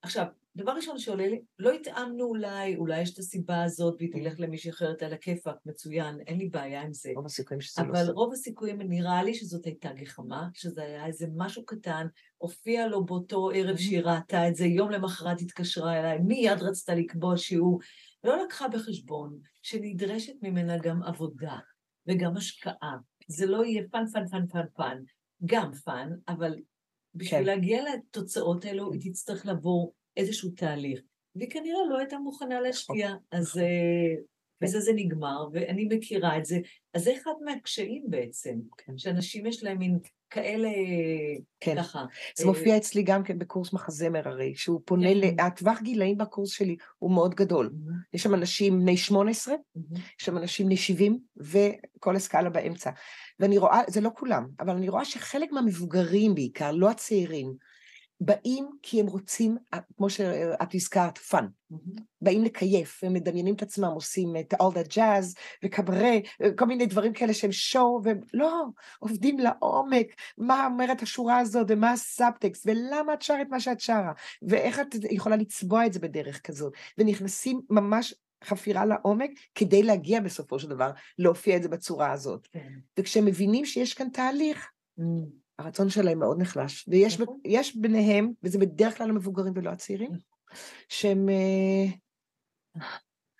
עכשיו, 0.03 0.27
דבר 0.57 0.73
ראשון 0.73 0.99
שעולה 0.99 1.27
לי, 1.29 1.41
לא 1.59 1.71
התאמנו 1.73 2.25
אולי, 2.25 2.77
אולי 2.77 3.01
יש 3.01 3.13
את 3.13 3.19
הסיבה 3.19 3.63
הזאת 3.65 3.95
והיא 3.99 4.13
תלך 4.13 4.41
למישהי 4.41 4.71
אחרת 4.71 5.03
על 5.03 5.13
הכיפק, 5.13 5.57
מצוין, 5.67 6.21
אין 6.27 6.39
לי 6.39 6.49
בעיה 6.49 6.83
עם 6.83 6.93
זה. 6.93 7.11
רוב 7.17 7.27
הסיכויים 7.27 7.61
שזה 7.61 7.83
לא 7.83 7.89
אבל 7.89 8.07
לא 8.07 8.13
רוב 8.13 8.33
הסיכויים, 8.33 8.83
נראה 8.83 9.23
לי 9.23 9.35
שזאת 9.35 9.65
הייתה 9.65 9.93
גחמה, 9.93 10.49
שזה 10.55 10.83
היה 10.83 11.07
איזה 11.07 11.27
משהו 11.37 11.65
קטן, 11.65 12.07
הופיע 12.39 12.87
לו 12.87 13.05
באותו 13.05 13.51
ערב 13.55 13.77
שהיא 13.77 14.01
ראתה 14.01 14.49
את 14.49 14.55
זה, 14.55 14.67
יום 14.67 14.91
למחרת 14.91 15.41
התקשרה 15.41 15.99
אליי, 15.99 16.19
מיד 16.19 16.63
רצתה 16.63 16.95
לקבוע 16.95 17.37
שיעור, 17.37 17.81
לא 18.25 18.45
לקחה 18.45 18.69
בחשבון 18.69 19.39
שנדרשת 19.63 20.35
ממנה 20.43 20.79
גם 20.79 21.03
עבודה 21.03 21.59
וגם 22.07 22.37
השקעה. 22.37 22.97
זה 23.29 23.47
לא 23.47 23.65
יהיה 23.65 23.83
פן, 23.91 24.07
פן, 24.13 24.27
פן, 24.27 24.47
פן, 24.47 24.67
פן, 24.77 24.99
גם 25.45 25.73
פן, 25.73 26.11
אבל 26.29 26.55
בשביל 27.15 27.41
כן. 27.41 27.47
להגיע 27.47 27.83
לתוצאות 27.95 28.65
האלו, 28.65 28.93
היא 28.93 29.01
תצטרך 29.01 29.47
לעבור 29.47 29.95
איזשהו 30.17 30.51
תהליך. 30.51 31.01
והיא 31.37 31.51
כנראה 31.51 31.81
לא 31.91 31.99
הייתה 31.99 32.19
מוכנה 32.19 32.61
להשקיע, 32.61 33.09
נכון, 33.09 33.21
אז. 33.31 33.59
אה, 33.59 34.15
בזה 34.61 34.81
זה 34.81 34.93
נגמר, 34.95 35.49
ואני 35.53 35.89
מכירה 35.91 36.39
את 36.39 36.45
זה. 36.45 36.59
אז 36.95 37.05
זה 37.05 37.13
אחד 37.23 37.31
מהקשיים 37.45 38.05
בעצם, 38.09 38.55
כן. 38.79 38.99
שאנשים 38.99 39.47
יש 39.47 39.65
להם 39.65 39.79
מין 39.79 39.99
כאלה, 40.31 40.69
כן. 41.61 41.77
ככה. 41.77 42.05
זה 42.37 42.47
מופיע 42.47 42.77
אצלי 42.77 43.03
גם 43.03 43.25
כן 43.25 43.39
בקורס 43.39 43.73
מחזמר 43.73 44.29
הרי, 44.29 44.55
שהוא 44.55 44.81
פונה, 44.85 45.09
כן. 45.21 45.41
הטווח 45.41 45.81
גילאים 45.83 46.19
בקורס 46.19 46.51
שלי 46.51 46.77
הוא 46.99 47.11
מאוד 47.11 47.35
גדול. 47.35 47.71
Mm-hmm. 47.73 47.93
יש 48.15 48.23
שם 48.23 48.35
אנשים 48.35 48.81
בני 48.81 48.97
18, 48.97 49.55
mm-hmm. 49.55 49.99
יש 50.21 50.27
שם 50.27 50.37
אנשים 50.37 50.67
בני 50.67 50.77
70, 50.77 51.19
וכל 51.37 52.17
הסקאלה 52.17 52.51
באמצע. 52.51 52.91
ואני 53.41 53.59
רואה, 53.59 53.81
זה 53.89 54.01
לא 54.01 54.11
כולם, 54.17 54.47
אבל 54.61 54.77
אני 54.77 54.89
רואה 54.89 55.05
שחלק 55.05 55.53
מהמבוגרים 55.53 56.35
בעיקר, 56.35 56.73
לא 56.73 56.91
הצעירים, 56.91 57.55
באים 58.21 58.71
כי 58.83 59.01
הם 59.01 59.07
רוצים, 59.07 59.57
כמו 59.97 60.11
שאת 60.11 60.75
הזכרת, 60.75 61.19
fun. 61.19 61.47
Mm-hmm. 61.73 62.01
באים 62.23 62.45
לקייף, 62.45 63.05
הם 63.05 63.13
מדמיינים 63.13 63.55
את 63.55 63.63
עצמם, 63.63 63.85
עושים 63.89 64.37
את 64.37 64.55
all 64.55 64.75
that 64.75 64.93
jazz 64.93 65.35
וקברה, 65.65 66.13
כל 66.57 66.65
מיני 66.65 66.87
דברים 66.87 67.13
כאלה 67.13 67.35
שהם 67.35 67.53
שואו, 67.53 68.01
והם 68.05 68.21
לא, 68.35 68.65
עובדים 68.99 69.39
לעומק, 69.39 70.07
מה 70.39 70.67
אומרת 70.67 71.03
השורה 71.03 71.39
הזאת, 71.39 71.67
ומה 71.69 71.93
הסאבטקסט, 71.93 72.67
ולמה 72.67 73.15
את 73.15 73.23
שרת 73.23 73.47
מה 73.51 73.61
שאת 73.61 73.81
שרה, 73.81 74.13
ואיך 74.43 74.81
את 74.81 74.95
יכולה 75.11 75.37
לצבוע 75.37 75.87
את 75.87 75.93
זה 75.93 76.01
בדרך 76.01 76.41
כזאת, 76.41 76.73
ונכנסים 76.99 77.61
ממש 77.71 78.15
חפירה 78.45 78.85
לעומק 78.85 79.31
כדי 79.55 79.83
להגיע 79.83 80.21
בסופו 80.21 80.59
של 80.59 80.69
דבר 80.69 80.91
להופיע 81.19 81.57
את 81.57 81.63
זה 81.63 81.69
בצורה 81.69 82.13
הזאת. 82.13 82.49
כן. 82.53 82.73
וכשהם 82.99 83.25
מבינים 83.25 83.65
שיש 83.65 83.95
כאן 83.95 84.09
תהליך, 84.09 84.71
mm. 84.99 85.03
הרצון 85.61 85.91
שלהם 85.91 86.19
מאוד 86.19 86.41
נחלש, 86.41 86.89
ויש 86.89 87.21
נכון. 87.21 87.41
ביניהם, 87.77 88.33
וזה 88.43 88.59
בדרך 88.59 88.99
כלל 88.99 89.11
המבוגרים 89.11 89.53
ולא 89.57 89.71
הצעירים, 89.71 90.13
נכון. 90.13 90.59
שהם... 90.89 91.29
אה, 91.29 91.87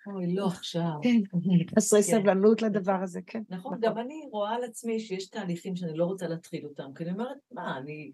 אוי, 0.07 0.35
לא 0.35 0.47
עכשיו. 0.47 0.91
כן, 1.01 1.21
חסרי 1.77 2.03
כן. 2.03 2.11
סבלנות 2.11 2.61
לדבר 2.61 2.99
הזה, 3.03 3.21
כן. 3.27 3.41
נכון, 3.49 3.79
גם 3.81 3.97
אני 3.97 4.21
רואה 4.31 4.55
על 4.55 4.63
עצמי 4.63 4.99
שיש 4.99 5.29
תהליכים 5.29 5.75
שאני 5.75 5.97
לא 5.97 6.05
רוצה 6.05 6.27
להתחיל 6.27 6.65
אותם, 6.65 6.93
כי 6.95 7.03
אני 7.03 7.11
אומרת, 7.11 7.37
מה, 7.51 7.77
אני... 7.77 8.11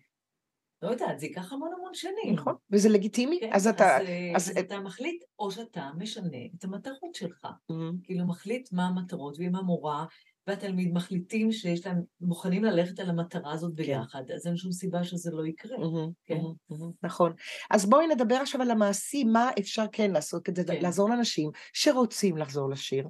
לא 0.82 0.90
יודעת, 0.90 1.20
זה 1.20 1.26
ייקח 1.26 1.54
המון 1.54 1.70
המון 1.78 1.94
שנים. 1.94 2.36
נכון, 2.36 2.56
וזה 2.72 2.90
לגיטימי, 2.90 3.40
כן, 3.40 3.50
אז 3.54 3.68
אתה... 3.68 3.98
אז, 4.36 4.50
אז 4.50 4.58
אתה 4.58 4.80
מחליט, 4.80 5.24
או 5.40 5.52
שאתה 5.52 5.90
משנה 5.98 6.38
את 6.58 6.64
המטרות 6.64 7.16
שלך. 7.16 7.46
Mm-hmm. 7.46 8.04
כאילו, 8.04 8.28
מחליט 8.28 8.70
מה 8.72 8.88
המטרות, 8.88 9.40
ואם 9.40 9.56
המורה 9.56 10.06
והתלמיד 10.48 10.94
מחליטים 10.94 11.52
שיש 11.52 11.86
להם, 11.86 12.02
מוכנים 12.22 12.64
ללכת 12.64 13.00
על 13.00 13.10
המטרה 13.10 13.54
הזאת 13.54 13.72
כן. 13.78 13.84
ביחד, 13.84 14.22
כן. 14.28 14.34
אז 14.34 14.48
אין 14.48 14.58
שום 14.58 14.72
סיבה 14.72 15.04
שזה 15.04 15.32
לא 15.32 15.46
יקרה. 15.46 15.78
Mm-hmm, 15.78 16.12
כן? 16.26 16.36
mm-hmm, 16.36 16.74
mm-hmm. 16.74 16.92
נכון. 17.04 17.34
אז 17.70 17.86
בואי 17.86 18.08
נדבר 18.08 18.36
עכשיו 18.36 18.62
על 18.62 18.72
המעשי, 18.72 19.24
מה 19.24 19.50
אפשר 19.60 19.86
כן 19.92 20.12
לעשות 20.12 20.44
כדי 20.44 20.66
כן. 20.66 20.82
לעזור 20.82 21.10
לאנשים 21.10 21.50
שרוצים 21.74 22.38
לחזור 22.38 22.70
לשיר, 22.70 23.08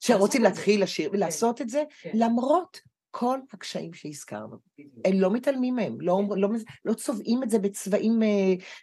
שרוצים 0.00 0.42
להתחיל 0.42 0.82
לשיר 0.82 1.08
כן. 1.10 1.16
ולעשות 1.16 1.60
את 1.60 1.68
זה, 1.68 1.82
כן. 2.02 2.10
למרות 2.14 2.80
כל 3.10 3.38
הקשיים 3.52 3.92
שהזכרנו. 3.92 4.56
הם 5.04 5.20
לא 5.20 5.30
מתעלמים 5.30 5.76
מהם, 5.76 6.00
לא, 6.00 6.20
כן. 6.30 6.38
לא, 6.38 6.48
לא 6.84 6.94
צובעים 6.94 7.42
את 7.42 7.50
זה 7.50 7.58
בצבעים, 7.58 8.22
אה, 8.22 8.28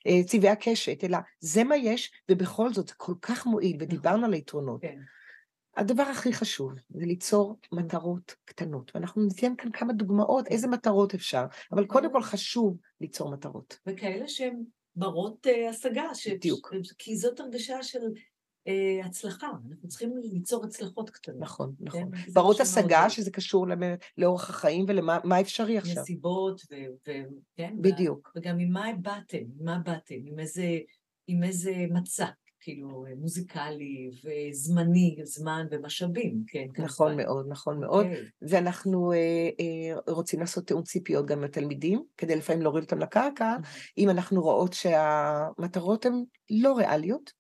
אה, 0.08 0.24
צבעי 0.24 0.50
הקשת, 0.50 1.04
אלא 1.04 1.18
זה 1.40 1.64
מה 1.64 1.76
יש, 1.76 2.12
ובכל 2.32 2.74
זאת 2.74 2.88
זה 2.88 2.94
כל 2.98 3.14
כך 3.22 3.46
מועיל, 3.46 3.78
ודיברנו 3.80 4.18
נכון. 4.18 4.24
על 4.24 4.34
היתרונות. 4.34 4.82
הדבר 5.80 6.04
הכי 6.04 6.34
חשוב 6.34 6.72
זה 6.90 7.06
ליצור 7.06 7.60
מטרות 7.72 8.36
קטנות, 8.46 8.92
ואנחנו 8.96 9.22
ניתן 9.22 9.56
כאן 9.58 9.72
כמה 9.72 9.94
דוגמאות 9.94 10.48
איזה 10.48 10.68
מטרות 10.68 11.14
אפשר, 11.14 11.46
אבל 11.72 11.86
קודם 11.86 12.12
כל 12.12 12.22
חשוב 12.22 12.78
ליצור 13.02 13.32
מטרות. 13.32 13.80
וכאלה 13.88 14.28
שהן 14.28 14.64
ברות 14.96 15.48
uh, 15.48 15.70
השגה, 15.70 16.16
ש... 16.16 16.28
בדיוק. 16.28 16.74
כי 16.98 17.18
זאת 17.18 17.40
הרגשה 17.40 17.84
של 17.84 18.00
uh, 18.00 19.06
הצלחה, 19.06 19.48
אנחנו 19.70 19.88
צריכים 19.88 20.18
ליצור 20.18 20.66
הצלחות 20.66 21.10
קטנות. 21.10 21.40
נכון, 21.40 21.74
כן? 21.78 21.86
נכון. 21.86 22.16
כן? 22.16 22.32
ברות 22.34 22.60
השגה, 22.60 23.00
מאוד... 23.00 23.10
שזה 23.10 23.32
קשור 23.32 23.68
למ... 23.68 23.82
לאורח 24.18 24.50
החיים 24.50 24.86
ולמה 24.88 25.42
אפשרי 25.42 25.78
עכשיו. 25.78 26.02
נסיבות, 26.02 26.62
ו... 26.72 26.76
ו... 27.08 27.12
כן? 27.56 27.76
בדיוק. 27.82 28.32
וגם 28.36 28.58
ממה 28.58 28.86
באתם, 29.02 29.44
ממה 29.60 29.78
באתם, 29.86 30.16
עם 30.26 30.40
איזה, 30.40 30.78
עם 31.28 31.44
איזה 31.44 31.74
מצע. 31.90 32.28
כאילו 32.62 33.06
מוזיקלי 33.18 34.12
וזמני, 34.24 35.18
זמן 35.24 35.66
ומשאבים, 35.72 36.44
כן. 36.48 36.66
נכון 36.78 37.08
כמובן. 37.08 37.24
מאוד, 37.24 37.46
נכון 37.50 37.80
מאוד. 37.80 38.06
Okay. 38.06 38.10
אוקיי. 38.10 38.26
ואנחנו 38.42 39.12
אה, 39.12 39.18
אה, 39.60 40.14
רוצים 40.14 40.40
לעשות 40.40 40.68
תיאום 40.68 40.84
ציפיות 40.84 41.26
גם 41.26 41.44
לתלמידים, 41.44 42.04
כדי 42.18 42.36
לפעמים 42.36 42.62
להוריד 42.62 42.84
אותם 42.84 43.00
לקרקע, 43.00 43.56
mm-hmm. 43.56 43.94
אם 43.98 44.10
אנחנו 44.10 44.42
רואות 44.42 44.74
שהמטרות 44.74 46.06
הן 46.06 46.24
לא 46.50 46.78
ריאליות, 46.78 47.32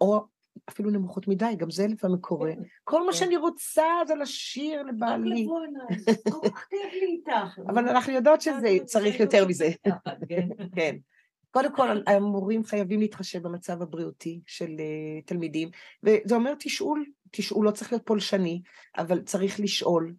או 0.00 0.24
אפילו 0.68 0.90
נמוכות 0.90 1.28
מדי, 1.28 1.54
גם 1.56 1.70
זה 1.70 1.86
לפעמים 1.86 2.18
קורה. 2.20 2.52
כן, 2.54 2.62
כל 2.84 3.06
מה 3.06 3.12
כן. 3.12 3.18
שאני 3.18 3.36
רוצה 3.36 3.84
זה 4.06 4.14
לשיר 4.14 4.82
לבעלי. 4.82 5.30
רק 5.30 5.40
לבוא 5.40 5.60
אליי, 5.64 6.16
כל 6.30 6.48
כך 6.48 6.66
כיף 6.70 6.92
לי 6.92 7.06
איתך. 7.06 7.58
אבל 7.68 7.88
אנחנו 7.88 8.12
יודעות 8.12 8.40
שזה 8.40 8.76
צריך 8.84 9.20
יותר 9.20 9.46
מזה. 9.46 9.70
כן. 10.28 10.96
כן. 11.54 11.60
קודם 11.60 11.76
כל, 11.76 12.12
המורים 12.12 12.64
חייבים 12.64 13.00
להתחשב 13.00 13.42
במצב 13.42 13.82
הבריאותי 13.82 14.40
של 14.46 14.66
uh, 14.66 15.26
תלמידים, 15.26 15.68
וזה 16.02 16.34
אומר 16.34 16.54
תשאול, 16.58 17.04
תשאול 17.30 17.66
לא 17.66 17.70
צריך 17.70 17.92
להיות 17.92 18.06
פולשני, 18.06 18.62
אבל 18.98 19.20
צריך 19.22 19.60
לשאול 19.60 20.14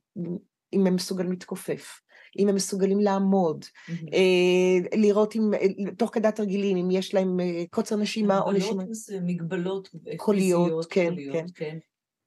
אם 0.74 0.88
הם 0.88 0.96
מסוגלים 0.96 1.32
להתכופף, 1.32 2.02
אם 2.40 2.50
הם 2.50 2.56
מסוגלים 2.56 3.00
לעמוד, 3.00 3.66
mm-hmm. 3.66 3.92
uh, 3.92 4.98
לראות 4.98 5.36
אם, 5.36 5.42
uh, 5.54 5.92
תוך 5.98 6.14
כדי 6.14 6.28
התרגילים, 6.28 6.78
אם 6.78 6.92
יש 6.92 7.14
להם 7.14 7.38
קוצר 7.70 7.96
נשימה 7.96 8.40
או 8.40 8.52
נשימה. 8.52 8.84
מגבלות 9.22 9.90
קוליות, 10.18 10.86
כן, 10.90 11.14
כן. 11.34 11.46
כן. 11.56 11.78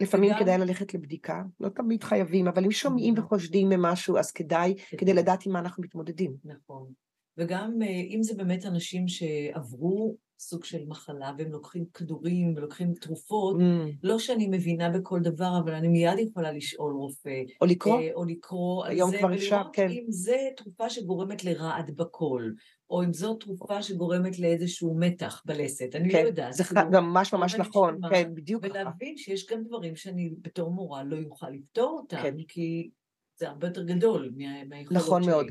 לפעמים 0.00 0.30
וגם... 0.30 0.40
כדאי 0.40 0.58
ללכת 0.58 0.94
לבדיקה, 0.94 1.42
לא 1.60 1.68
תמיד 1.68 2.04
חייבים, 2.04 2.48
אבל 2.48 2.64
אם 2.64 2.70
שומעים. 2.70 3.14
וחושדים 3.16 3.68
במשהו, 3.68 4.18
אז 4.18 4.30
כדאי, 4.30 4.74
כדי 4.98 5.14
לדעת 5.14 5.46
עם 5.46 5.52
מה 5.52 5.58
אנחנו 5.58 5.82
מתמודדים. 5.82 6.34
נכון. 6.44 6.92
וגם 7.38 7.82
אה, 7.82 7.86
אם 7.88 8.22
זה 8.22 8.34
באמת 8.34 8.66
אנשים 8.66 9.08
שעברו 9.08 10.16
סוג 10.40 10.64
של 10.64 10.86
מחלה 10.86 11.32
והם 11.38 11.52
לוקחים 11.52 11.84
כדורים 11.94 12.54
ולוקחים 12.56 12.94
תרופות, 12.94 13.56
mm. 13.56 13.62
לא 14.02 14.18
שאני 14.18 14.46
מבינה 14.46 14.90
בכל 14.90 15.20
דבר, 15.20 15.58
אבל 15.64 15.74
אני 15.74 15.88
מיד 15.88 16.18
יכולה 16.18 16.52
לשאול 16.52 16.92
רופא. 16.92 17.42
או 17.60 17.66
לקרוא. 17.66 18.00
אה, 18.00 18.10
או 18.14 18.24
לקרוא 18.24 18.86
על 18.86 18.96
זה, 19.10 19.18
כבר 19.18 19.34
אפשר, 19.34 19.62
כן. 19.72 19.88
אם 19.90 20.04
זה 20.08 20.36
תרופה 20.56 20.90
שגורמת 20.90 21.44
לרעד 21.44 21.96
בקול, 21.96 22.54
או 22.90 23.04
אם 23.04 23.12
זו 23.12 23.34
תרופה 23.34 23.82
שגורמת 23.82 24.38
לאיזשהו 24.38 24.96
מתח 24.98 25.42
בלסת, 25.46 25.94
אני 25.94 26.08
לא 26.08 26.12
כן, 26.12 26.22
לא 26.22 26.28
יודעת. 26.28 26.52
זה 26.52 26.64
כאילו, 26.64 26.80
ממש 26.90 27.34
ממש 27.34 27.54
נכון, 27.54 28.00
כן, 28.10 28.34
בדיוק 28.34 28.64
ככה. 28.64 28.72
ולהבין 28.72 29.16
שיש 29.16 29.46
גם 29.46 29.62
דברים 29.64 29.96
שאני 29.96 30.30
בתור 30.42 30.70
מורה 30.70 31.04
לא 31.04 31.16
יוכל 31.16 31.50
לפתור 31.50 31.98
אותם, 32.02 32.22
כן. 32.22 32.34
כי 32.48 32.90
זה 33.38 33.48
הרבה 33.48 33.66
יותר 33.66 33.82
גדול 33.82 34.32
מהיכולות 34.68 35.02
נכון 35.02 35.22
שלי. 35.22 35.32
נכון 35.32 35.44
מאוד. 35.44 35.46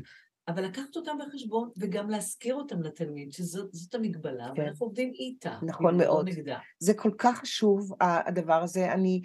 אבל 0.48 0.64
לקחת 0.64 0.96
אותם 0.96 1.16
בחשבון 1.18 1.70
וגם 1.78 2.10
להזכיר 2.10 2.54
אותם 2.54 2.82
לתלמיד, 2.82 3.32
שזאת 3.32 3.94
המגבלה, 3.94 4.48
כן. 4.54 4.62
ואנחנו 4.62 4.86
עובדים 4.86 5.12
איתה. 5.14 5.58
נכון 5.62 5.98
מאוד. 5.98 6.28
נגדה. 6.28 6.58
זה 6.78 6.94
כל 6.94 7.10
כך 7.18 7.38
חשוב, 7.38 7.92
הדבר 8.00 8.62
הזה. 8.62 8.92
אני 8.92 9.22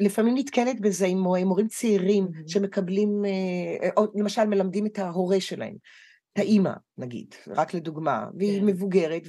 לפעמים 0.00 0.34
נתקלת 0.36 0.80
בזה 0.80 1.06
עם 1.06 1.18
מורים 1.18 1.68
צעירים 1.68 2.24
mm-hmm. 2.24 2.48
שמקבלים, 2.52 3.24
או 3.96 4.04
למשל 4.14 4.44
מלמדים 4.44 4.86
את 4.86 4.98
ההורה 4.98 5.40
שלהם, 5.40 5.74
את 6.32 6.38
האימא 6.38 6.72
נגיד, 6.98 7.34
רק 7.46 7.74
לדוגמה, 7.74 8.26
והיא 8.38 8.60
כן. 8.60 8.66
מבוגרת, 8.66 9.22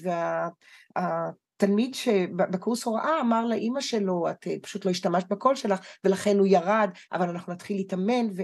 והתלמיד 0.95 1.95
שבקורס 1.95 2.83
הוראה 2.83 3.21
אמר 3.21 3.45
לאימא 3.45 3.81
שלו, 3.81 4.29
את 4.29 4.47
פשוט 4.61 4.85
לא 4.85 4.91
השתמשת 4.91 5.27
בקול 5.29 5.55
שלך, 5.55 5.79
ולכן 6.03 6.37
הוא 6.39 6.47
ירד, 6.47 6.89
אבל 7.13 7.29
אנחנו 7.29 7.53
נתחיל 7.53 7.77
להתאמן, 7.77 8.27
ו... 8.35 8.41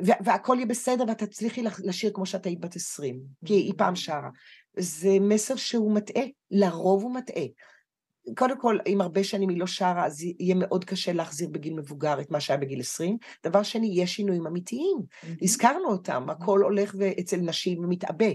והכל 0.00 0.54
יהיה 0.56 0.66
בסדר 0.66 1.04
ואת 1.08 1.22
תצליחי 1.22 1.62
לשיר 1.84 2.10
כמו 2.14 2.26
שאת 2.26 2.46
היית 2.46 2.60
בת 2.60 2.76
עשרים, 2.76 3.20
כי 3.44 3.54
היא 3.54 3.72
פעם 3.76 3.96
שרה. 3.96 4.30
זה 4.78 5.16
מסר 5.20 5.56
שהוא 5.56 5.94
מטעה, 5.94 6.24
לרוב 6.50 7.02
הוא 7.02 7.14
מטעה. 7.14 7.44
קודם 8.36 8.60
כל, 8.60 8.78
אם 8.86 9.00
הרבה 9.00 9.24
שנים 9.24 9.48
היא 9.48 9.58
לא 9.58 9.66
שרה, 9.66 10.06
אז 10.06 10.22
יהיה 10.22 10.54
מאוד 10.54 10.84
קשה 10.84 11.12
להחזיר 11.12 11.48
בגיל 11.48 11.74
מבוגר 11.74 12.20
את 12.20 12.30
מה 12.30 12.40
שהיה 12.40 12.58
בגיל 12.58 12.80
עשרים. 12.80 13.16
דבר 13.44 13.62
שני, 13.62 13.90
יש 13.94 14.14
שינויים 14.14 14.46
אמיתיים. 14.46 14.96
הזכרנו 15.42 15.88
אותם, 15.88 16.30
הכל 16.30 16.60
הולך 16.62 16.94
אצל 17.20 17.36
נשים 17.36 17.84
ומתעבה. 17.84 18.26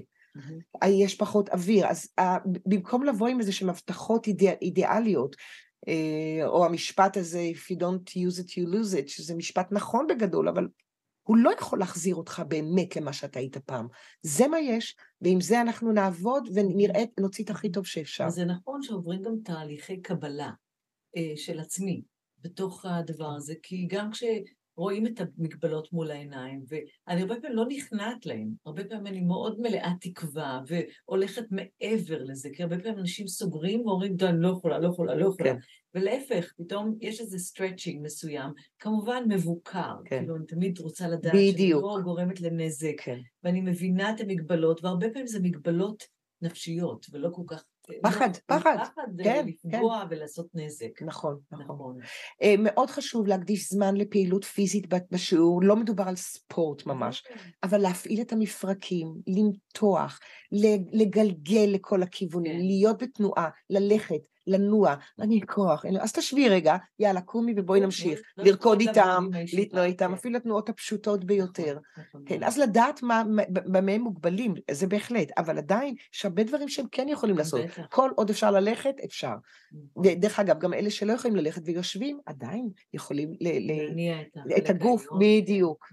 יש 0.85 1.15
פחות 1.15 1.49
אוויר. 1.49 1.87
אז 1.87 2.07
במקום 2.65 3.03
לבוא 3.03 3.27
עם 3.27 3.39
איזה 3.39 3.51
שהן 3.51 3.69
הבטחות 3.69 4.27
אידיאליות, 4.61 5.35
אה, 5.87 6.47
או 6.47 6.65
המשפט 6.65 7.17
הזה, 7.17 7.49
If 7.53 7.73
you 7.73 7.77
don't 7.77 8.09
use 8.09 8.39
it, 8.39 8.49
you 8.49 8.67
lose 8.73 8.93
it, 8.93 9.07
שזה 9.07 9.35
משפט 9.35 9.67
נכון 9.71 10.07
בגדול, 10.07 10.47
אבל 10.47 10.67
הוא 11.29 11.37
לא 11.37 11.51
יכול 11.59 11.79
להחזיר 11.79 12.15
אותך 12.15 12.41
באמת 12.47 12.95
למה 12.95 13.13
שאתה 13.13 13.39
היית 13.39 13.57
פעם. 13.57 13.87
זה 14.21 14.47
מה 14.47 14.59
יש, 14.59 14.95
ועם 15.21 15.41
זה 15.41 15.61
אנחנו 15.61 15.91
נעבוד 15.91 16.49
ונראה, 16.53 17.03
נוציא 17.19 17.43
את 17.43 17.49
הכי 17.49 17.71
טוב 17.71 17.85
שאפשר. 17.85 18.29
זה 18.29 18.45
נכון 18.45 18.81
שעוברים 18.81 19.21
גם 19.21 19.35
תהליכי 19.43 20.01
קבלה 20.01 20.51
אה, 21.17 21.33
של 21.35 21.59
עצמי 21.59 22.01
בתוך 22.39 22.85
הדבר 22.85 23.33
הזה, 23.35 23.53
כי 23.63 23.87
גם 23.89 24.11
כש... 24.11 24.23
רואים 24.79 25.07
את 25.07 25.21
המגבלות 25.21 25.93
מול 25.93 26.11
העיניים, 26.11 26.63
ואני 26.67 27.21
הרבה 27.21 27.35
פעמים 27.41 27.57
לא 27.57 27.65
נכנעת 27.69 28.25
להם, 28.25 28.49
הרבה 28.65 28.83
פעמים 28.83 29.07
אני 29.07 29.21
מאוד 29.21 29.59
מלאה 29.59 29.91
תקווה, 30.01 30.61
והולכת 30.67 31.43
מעבר 31.51 32.23
לזה, 32.23 32.49
כי 32.53 32.63
הרבה 32.63 32.79
פעמים 32.79 32.99
אנשים 32.99 33.27
סוגרים 33.27 33.87
ואומרים, 33.87 34.15
די, 34.15 34.25
אני 34.25 34.41
לא 34.41 34.49
יכולה, 34.57 34.79
לא 34.79 34.87
יכולה, 34.87 35.15
לא 35.15 35.25
יכולה. 35.25 35.53
כן. 35.53 35.59
ולהפך, 35.95 36.53
פתאום 36.57 36.95
יש 37.01 37.21
איזה 37.21 37.39
stretching 37.39 38.05
מסוים, 38.05 38.51
כמובן 38.79 39.23
מבוקר, 39.29 39.93
כן. 40.05 40.17
כאילו 40.17 40.35
אני 40.35 40.45
תמיד 40.45 40.79
רוצה 40.79 41.07
לדעת 41.07 41.33
שאני 41.33 41.69
לא 41.69 41.97
גורמת 42.03 42.41
לנזק, 42.41 42.95
כן. 42.97 43.19
ואני 43.43 43.61
מבינה 43.61 44.11
את 44.11 44.21
המגבלות, 44.21 44.83
והרבה 44.83 45.09
פעמים 45.09 45.27
זה 45.27 45.39
מגבלות 45.39 46.03
נפשיות, 46.41 47.05
ולא 47.11 47.29
כל 47.33 47.43
כך 47.47 47.63
פחד, 48.03 48.29
פחד. 48.45 48.77
פחד 48.77 49.07
כן, 49.23 49.45
לפגוע 49.47 50.01
כן. 50.01 50.07
ולעשות 50.09 50.47
נזק. 50.53 51.01
נכון, 51.01 51.39
נכון. 51.51 51.65
נכון. 51.65 51.97
אה, 52.41 52.55
מאוד 52.59 52.89
חשוב 52.89 53.27
להקדיש 53.27 53.69
זמן 53.69 53.95
לפעילות 53.95 54.43
פיזית 54.43 54.87
בשיעור, 55.11 55.63
לא 55.63 55.75
מדובר 55.75 56.03
על 56.07 56.15
ספורט 56.15 56.85
ממש, 56.85 57.23
נכון. 57.25 57.51
אבל 57.63 57.77
להפעיל 57.77 58.21
את 58.21 58.33
המפרקים, 58.33 59.07
למתוח, 59.27 60.19
לגלגל 60.93 61.65
לכל 61.67 62.03
הכיוונים, 62.03 62.53
כן. 62.53 62.59
להיות 62.59 63.01
בתנועה, 63.01 63.49
ללכת, 63.69 64.21
לנוע, 64.49 64.95
אני 65.19 65.41
כוח, 65.47 65.85
אז 66.01 66.13
תשבי 66.13 66.49
רגע, 66.49 66.75
יאללה, 66.99 67.21
קומי 67.21 67.53
ובואי 67.57 67.79
נמשיך, 67.79 68.21
לא 68.37 68.43
לרקוד 68.43 68.79
איתם, 68.79 69.27
להתנוע 69.53 69.85
איתם, 69.85 70.07
כן. 70.07 70.13
אפילו 70.13 70.37
התנועות 70.37 70.69
הפשוטות 70.69 71.23
ביותר. 71.23 71.77
נכון, 71.97 72.03
נכון. 72.09 72.23
כן, 72.25 72.43
אז 72.43 72.57
לדעת 72.57 72.99
במה 73.49 73.91
הם 73.91 74.01
מוגבלים, 74.01 74.53
זה 74.71 74.87
בהחלט, 74.87 75.31
אבל 75.37 75.57
עדיין 75.57 75.95
יש 76.13 76.25
הרבה 76.25 76.43
דברים 76.43 76.69
שהם 76.69 76.85
כן 76.91 77.07
יכולים 77.09 77.37
לעשות. 77.37 77.61
כל 77.89 78.09
עוד 78.15 78.29
אפשר 78.29 78.51
ללכת, 78.51 78.95
אפשר. 79.05 79.35
נכון. 79.71 80.03
דרך 80.15 80.39
אגב, 80.39 80.59
גם 80.59 80.73
אלה 80.73 80.89
שלא 80.89 81.13
יכולים 81.13 81.35
ללכת 81.37 81.61
ויושבים, 81.65 82.19
עדיין 82.25 82.69
יכולים 82.93 83.33
להניע 83.39 84.21
את 84.57 84.69
הגוף, 84.69 85.07
בדיוק. 85.19 85.85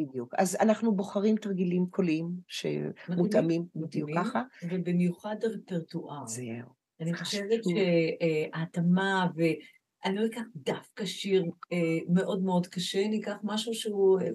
בדיוק. 0.00 0.34
אז 0.38 0.56
אנחנו 0.60 0.96
בוחרים 0.96 1.36
תרגילים 1.36 1.86
קוליים 1.90 2.30
שמותאמים 2.48 3.64
בדיוק 3.76 4.10
ככה. 4.16 4.42
ובמיוחד 4.62 5.36
רפרטואר. 5.42 6.26
זהו. 6.26 6.85
אני 7.00 7.14
חושבת 7.14 7.60
שההתאמה, 7.64 9.26
ואני 9.36 10.16
לא 10.16 10.26
אקח 10.26 10.42
דווקא 10.56 11.04
שיר 11.04 11.44
אה, 11.72 11.98
מאוד 12.08 12.42
מאוד 12.42 12.66
קשה, 12.66 13.04
אני 13.04 13.20
אקח 13.20 13.36
משהו 13.42 13.74
שהוא 13.74 14.20
אה, 14.20 14.28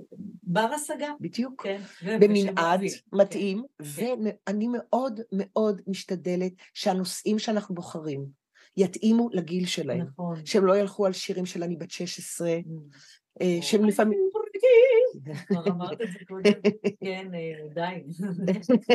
בר 0.43 0.69
השגה. 0.76 1.08
בדיוק. 1.19 1.63
כן. 1.63 1.82
במנעד 2.19 2.80
כן. 2.80 3.17
מתאים, 3.17 3.63
כן. 3.95 4.19
ואני 4.47 4.67
מאוד 4.67 5.19
מאוד 5.32 5.82
משתדלת 5.88 6.54
שהנושאים 6.74 7.39
שאנחנו 7.39 7.76
בוחרים 7.76 8.26
יתאימו 8.78 9.30
לגיל 9.32 9.65
שלהם. 9.65 10.02
נכון. 10.02 10.45
שהם 10.45 10.65
לא 10.65 10.78
ילכו 10.78 11.06
על 11.06 11.13
שירים 11.13 11.45
של 11.45 11.63
אני 11.63 11.76
בת 11.76 11.91
16, 11.91 12.50
mm. 12.50 12.62
אה, 13.41 13.58
שהם 13.62 13.86
לפעמים... 13.86 14.19
כבר 15.47 15.67
אמרת 15.67 16.02
את 16.02 16.08
זה 16.13 16.19
קודם, 16.28 16.52
כן, 17.04 17.28
די. 17.74 18.04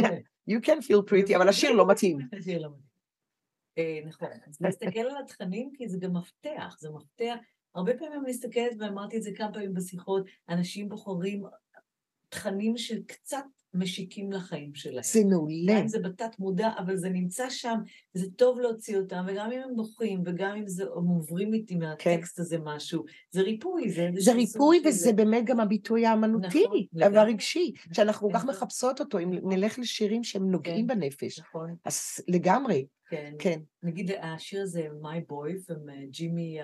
You 0.50 0.61
can 0.61 0.81
feel 0.83 1.11
pretty, 1.11 1.35
אבל 1.37 1.48
השיר 1.48 1.72
לא 1.72 1.87
מתאים. 1.87 2.18
השיר 2.38 2.59
לא 2.59 2.68
מתאים. 2.68 2.95
אה, 3.78 4.00
נכון, 4.04 4.28
אז 4.48 4.60
להסתכל 4.60 5.00
על 5.00 5.16
התכנים 5.24 5.72
כי 5.74 5.88
זה 5.88 5.98
גם 5.98 6.16
מפתח, 6.16 6.76
זה 6.78 6.90
מפתח. 6.90 7.34
הרבה 7.74 7.98
פעמים 7.98 8.20
אני 8.20 8.30
מסתכלת, 8.30 8.72
ואמרתי 8.78 9.16
את 9.16 9.22
זה 9.22 9.30
כמה 9.36 9.52
פעמים 9.52 9.74
בשיחות, 9.74 10.26
אנשים 10.48 10.88
בוחרים 10.88 11.44
תכנים 12.28 12.76
שקצת 12.76 13.44
משיקים 13.78 14.32
לחיים 14.32 14.74
שלהם. 14.74 15.02
זה 15.02 15.24
מעולה. 15.24 15.82
זה 15.86 15.98
בתת 15.98 16.38
מודע, 16.38 16.70
אבל 16.78 16.96
זה 16.96 17.08
נמצא 17.08 17.50
שם, 17.50 17.78
וזה 18.14 18.30
טוב 18.36 18.60
להוציא 18.60 18.98
אותם, 18.98 19.24
וגם 19.28 19.52
אם 19.52 19.60
הם 19.64 19.76
בוכים, 19.76 20.22
וגם 20.26 20.56
אם 20.56 20.68
זה, 20.68 20.84
הם 20.96 21.06
עוברים 21.06 21.54
איתי 21.54 21.76
מהטקסט 21.76 22.36
כן. 22.36 22.42
הזה 22.42 22.58
משהו, 22.64 23.04
זה 23.30 23.42
ריפוי, 23.42 23.90
זה... 23.90 24.08
זה 24.18 24.32
ריפוי, 24.32 24.80
וזה 24.84 24.98
זה... 24.98 25.12
באמת 25.12 25.44
גם 25.44 25.60
הביטוי 25.60 26.06
האמנותי, 26.06 26.64
נכון, 26.92 27.12
והרגשי, 27.14 27.72
שאנחנו 27.92 28.30
כל 28.30 28.38
כך 28.38 28.44
מחפשות 28.44 29.00
אותו, 29.00 29.18
אם 29.18 29.30
נלך 29.42 29.78
לשירים 29.78 30.24
שהם 30.24 30.50
נוגעים 30.50 30.88
כן, 30.88 31.00
בנפש. 31.00 31.38
נכון. 31.38 31.74
אז 31.84 32.20
לגמרי. 32.28 32.86
כן. 33.08 33.32
כן. 33.38 33.60
נגיד 33.82 34.10
השיר 34.20 34.62
הזה, 34.62 34.88
My 35.02 35.32
Boy, 35.32 35.74
ג'ימי, 36.10 36.58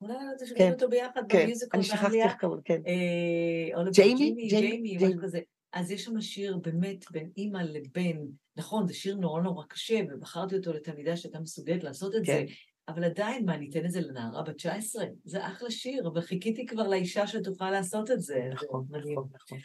אולי 0.00 0.14
לא 0.14 0.46
שומעים 0.46 0.72
אותו 0.72 0.88
ביחד 0.88 1.22
במיוזיקל 1.28 1.68
באנגליה. 1.72 1.74
אני 1.74 1.82
שכחתי 1.82 2.22
איך 2.22 2.34
קוראים, 2.40 2.60
כן. 2.64 2.80
אה, 2.86 3.90
ג'יימי? 3.90 4.46
ג'יימי, 4.48 4.96
משהו 4.96 5.20
כזה. 5.22 5.40
אז 5.74 5.90
יש 5.90 6.04
שם 6.04 6.20
שיר 6.20 6.58
באמת 6.58 7.04
בין 7.10 7.30
אימא 7.36 7.58
לבן, 7.58 8.16
נכון, 8.56 8.88
זה 8.88 8.94
שיר 8.94 9.16
נורא 9.16 9.42
נורא 9.42 9.64
קשה, 9.68 10.00
ובחרתי 10.12 10.56
אותו 10.56 10.72
לתלמידה 10.72 11.16
שהייתה 11.16 11.40
מסוגלת 11.40 11.84
לעשות 11.84 12.14
את 12.14 12.20
כן. 12.26 12.46
זה, 12.46 12.52
אבל 12.88 13.04
עדיין, 13.04 13.46
מה, 13.46 13.56
ניתן 13.56 13.84
את 13.84 13.90
זה 13.90 14.00
לנערה 14.00 14.42
בת 14.42 14.56
19? 14.56 15.04
זה 15.24 15.46
אחלה 15.46 15.70
שיר, 15.70 16.10
וחיכיתי 16.14 16.66
כבר 16.66 16.88
לאישה 16.88 17.26
שתוכל 17.26 17.70
לעשות 17.70 18.10
את 18.10 18.20
זה. 18.20 18.40
נכון, 18.52 18.86
נכון, 18.90 19.28
נכון. 19.34 19.58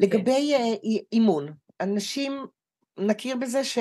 לגבי 0.00 0.52
כן. 0.56 0.88
אימון, 1.12 1.52
אנשים, 1.80 2.32
נכיר 2.98 3.36
בזה 3.36 3.64
ש... 3.64 3.78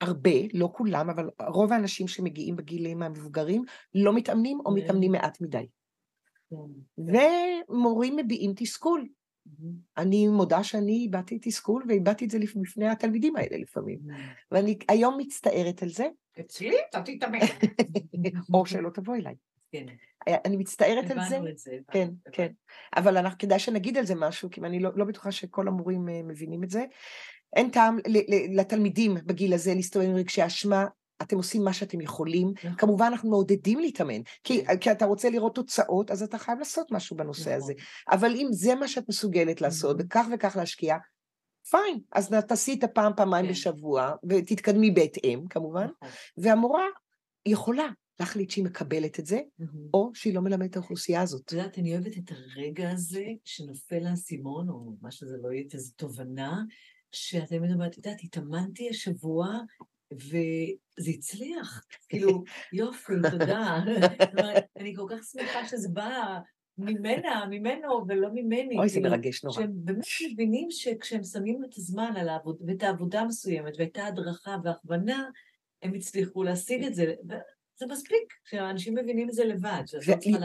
הרבה, 0.00 0.30
לא 0.54 0.68
כולם, 0.72 1.10
אבל 1.10 1.30
רוב 1.48 1.72
האנשים 1.72 2.08
שמגיעים 2.08 2.56
בגילים 2.56 3.02
המבוגרים 3.02 3.62
לא 3.94 4.12
מתאמנים 4.14 4.58
או 4.66 4.74
מתאמנים 4.74 5.12
מעט 5.12 5.40
מדי. 5.40 5.66
כן. 6.50 6.56
ומורים 7.68 8.16
מביעים 8.16 8.52
תסכול. 8.56 9.08
אני 9.96 10.28
מודה 10.28 10.64
שאני 10.64 11.06
הבעתי 11.08 11.38
תסכול 11.42 11.84
והבעתי 11.88 12.24
את 12.24 12.30
זה 12.30 12.38
לפני 12.38 12.88
התלמידים 12.88 13.36
האלה 13.36 13.58
לפעמים. 13.58 13.98
ואני 14.50 14.78
היום 14.88 15.18
מצטערת 15.18 15.82
על 15.82 15.88
זה. 15.88 16.06
אצלי? 16.40 16.76
אתה 16.90 17.02
תתאמן. 17.02 17.38
או 18.54 18.66
שלא 18.66 18.90
תבוא 18.90 19.16
אליי. 19.16 19.34
כן. 19.72 19.86
אני 20.28 20.56
מצטערת 20.56 21.10
על 21.10 21.18
זה. 21.28 21.36
הבנו 21.36 21.48
את 21.48 21.58
זה. 21.58 21.78
כן, 21.92 22.08
כן. 22.32 22.52
אבל 22.96 23.30
כדאי 23.38 23.58
שנגיד 23.58 23.96
על 23.96 24.06
זה 24.06 24.14
משהו, 24.14 24.50
כי 24.50 24.60
אני 24.60 24.80
לא, 24.80 24.90
לא 24.94 25.04
בטוחה 25.04 25.32
שכל 25.32 25.68
המורים 25.68 26.08
אה, 26.08 26.22
מבינים 26.22 26.64
את 26.64 26.70
זה. 26.70 26.84
אין 27.56 27.70
טעם 27.70 27.98
לתלמידים 28.56 29.14
בגיל 29.26 29.54
הזה 29.54 29.74
להסתובב 29.74 30.06
עם 30.06 30.14
רגשי 30.14 30.46
אשמה, 30.46 30.86
אתם 31.22 31.36
עושים 31.36 31.64
מה 31.64 31.72
שאתם 31.72 32.00
יכולים. 32.00 32.52
נכון. 32.56 32.74
כמובן, 32.74 33.06
אנחנו 33.06 33.30
מעודדים 33.30 33.78
להתאמן, 33.78 34.22
כי, 34.44 34.64
כן. 34.64 34.76
כי 34.78 34.92
אתה 34.92 35.04
רוצה 35.04 35.30
לראות 35.30 35.54
תוצאות, 35.54 36.10
אז 36.10 36.22
אתה 36.22 36.38
חייב 36.38 36.58
לעשות 36.58 36.86
משהו 36.90 37.16
בנושא 37.16 37.52
הזה. 37.52 37.72
נכון. 37.72 38.18
אבל 38.18 38.34
אם 38.36 38.48
זה 38.50 38.74
מה 38.74 38.88
שאת 38.88 39.08
מסוגלת 39.08 39.60
לעשות, 39.60 39.96
וכך 40.00 40.26
וכך 40.34 40.56
להשקיע, 40.56 40.96
פיין, 41.70 42.00
אז 42.12 42.34
תעשי 42.48 42.74
את 42.78 42.84
הפעם, 42.84 43.12
פעמיים 43.16 43.46
כן. 43.46 43.52
בשבוע, 43.52 44.12
ותתקדמי 44.28 44.90
בהתאם, 44.90 45.40
כמובן, 45.50 45.86
נכון. 46.02 46.08
והמורה 46.36 46.84
יכולה 47.46 47.88
להחליט 48.20 48.50
שהיא 48.50 48.64
מקבלת 48.64 49.20
את 49.20 49.26
זה, 49.26 49.40
או 49.94 50.10
שהיא 50.14 50.34
לא 50.34 50.40
מלמדת 50.40 50.70
את 50.70 50.76
האוכלוסייה 50.76 51.22
הזאת. 51.22 51.42
את 51.44 51.52
יודעת, 51.52 51.78
אני 51.78 51.94
אוהבת 51.94 52.18
את 52.18 52.32
הרגע 52.32 52.90
הזה 52.90 53.24
שנופל 53.44 54.06
האסימון, 54.06 54.68
או 54.68 54.96
מה 55.00 55.10
שזה 55.10 55.36
לא 55.42 55.52
יהיה, 55.52 55.64
איזו 55.74 55.92
תובנה, 55.96 56.62
שאת 57.12 57.48
תמיד 57.48 57.72
אומרת, 57.72 57.92
את 57.92 57.96
יודעת, 57.96 58.20
התאמנתי 58.24 58.88
השבוע, 58.90 59.58
וזה 60.12 61.10
הצליח. 61.10 61.84
כאילו, 62.08 62.44
יופי, 62.72 63.12
תודה. 63.30 63.78
אני 64.76 64.96
כל 64.96 65.06
כך 65.10 65.24
שמחה 65.32 65.68
שזה 65.68 65.88
בא 65.88 66.38
ממנה, 66.78 67.46
ממנו, 67.50 68.04
ולא 68.08 68.28
ממני. 68.34 68.78
אוי, 68.78 68.88
זה 68.88 68.94
כאילו, 68.94 69.10
מרגש 69.10 69.44
נורא. 69.44 69.56
שהם 69.56 69.70
באמת 69.74 70.04
מבינים 70.32 70.70
שכשהם 70.70 71.24
שמים 71.24 71.64
את 71.64 71.74
הזמן 71.76 72.12
על 72.16 72.28
העבודה, 72.28 72.64
ואת 72.66 72.82
העבודה 72.82 73.20
המסוימת, 73.20 73.72
ואת 73.78 73.96
ההדרכה 73.96 74.56
וההכוונה, 74.64 75.28
הם 75.82 75.94
הצליחו 75.94 76.42
להשיג 76.42 76.84
את 76.84 76.94
זה. 76.94 77.14
זה 77.80 77.86
מספיק, 77.86 78.34
שאנשים 78.44 78.94
מבינים 78.94 79.28
את 79.28 79.34
זה 79.34 79.44
לבד. 79.44 79.82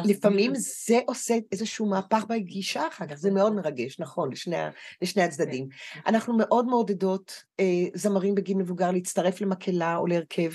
ולפעמים 0.05 0.51
זה 0.55 0.99
עושה 1.05 1.35
איזשהו 1.51 1.85
מהפך 1.85 2.25
בגישה 2.29 2.87
אחר 2.87 3.07
כך, 3.07 3.15
זה 3.15 3.31
מאוד 3.31 3.55
מרגש, 3.55 3.99
נכון, 3.99 4.31
לשני, 4.31 4.55
לשני 5.01 5.23
הצדדים. 5.23 5.67
כן. 5.69 5.99
אנחנו 6.07 6.37
מאוד 6.37 6.65
מעודדות 6.65 7.43
אה, 7.59 7.83
זמרים 7.93 8.35
בגיל 8.35 8.57
מבוגר 8.57 8.91
להצטרף 8.91 9.41
למקהלה 9.41 9.97
או 9.97 10.07
להרכב. 10.07 10.51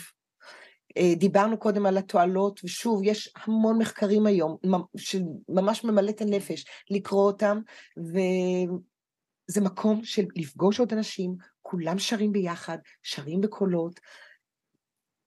אה, 0.97 1.15
דיברנו 1.17 1.59
קודם 1.59 1.87
על 1.87 1.99
התועלות, 1.99 2.61
ושוב, 2.65 3.01
יש 3.05 3.33
המון 3.45 3.79
מחקרים 3.79 4.27
היום, 4.27 4.57
שממש 4.97 5.85
ממלא 5.85 6.11
את 6.11 6.21
הנפש 6.21 6.65
לקרוא 6.91 7.27
אותם, 7.27 7.61
וזה 7.97 9.61
מקום 9.61 10.05
של 10.05 10.25
לפגוש 10.37 10.81
עוד 10.81 10.93
אנשים, 10.93 11.37
כולם 11.63 11.99
שרים 11.99 12.33
ביחד, 12.33 12.79
שרים 13.03 13.41
בקולות, 13.41 14.01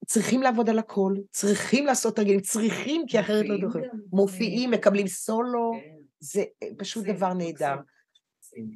צריכים 0.05 0.41
לעבוד 0.41 0.69
על 0.69 0.79
הכל, 0.79 1.13
צריכים 1.31 1.85
לעשות 1.85 2.15
תרגילים, 2.15 2.41
צריכים, 2.41 3.05
כי 3.07 3.19
אחרת 3.19 3.45
לא 3.45 3.57
דוחים. 3.57 3.83
מופיעים, 4.11 4.71
מקבלים 4.71 5.07
סולו, 5.07 5.71
כן. 5.73 5.95
זה 6.19 6.43
אה, 6.63 6.67
פשוט 6.77 7.05
דבר 7.05 7.33
נהדר. 7.33 7.75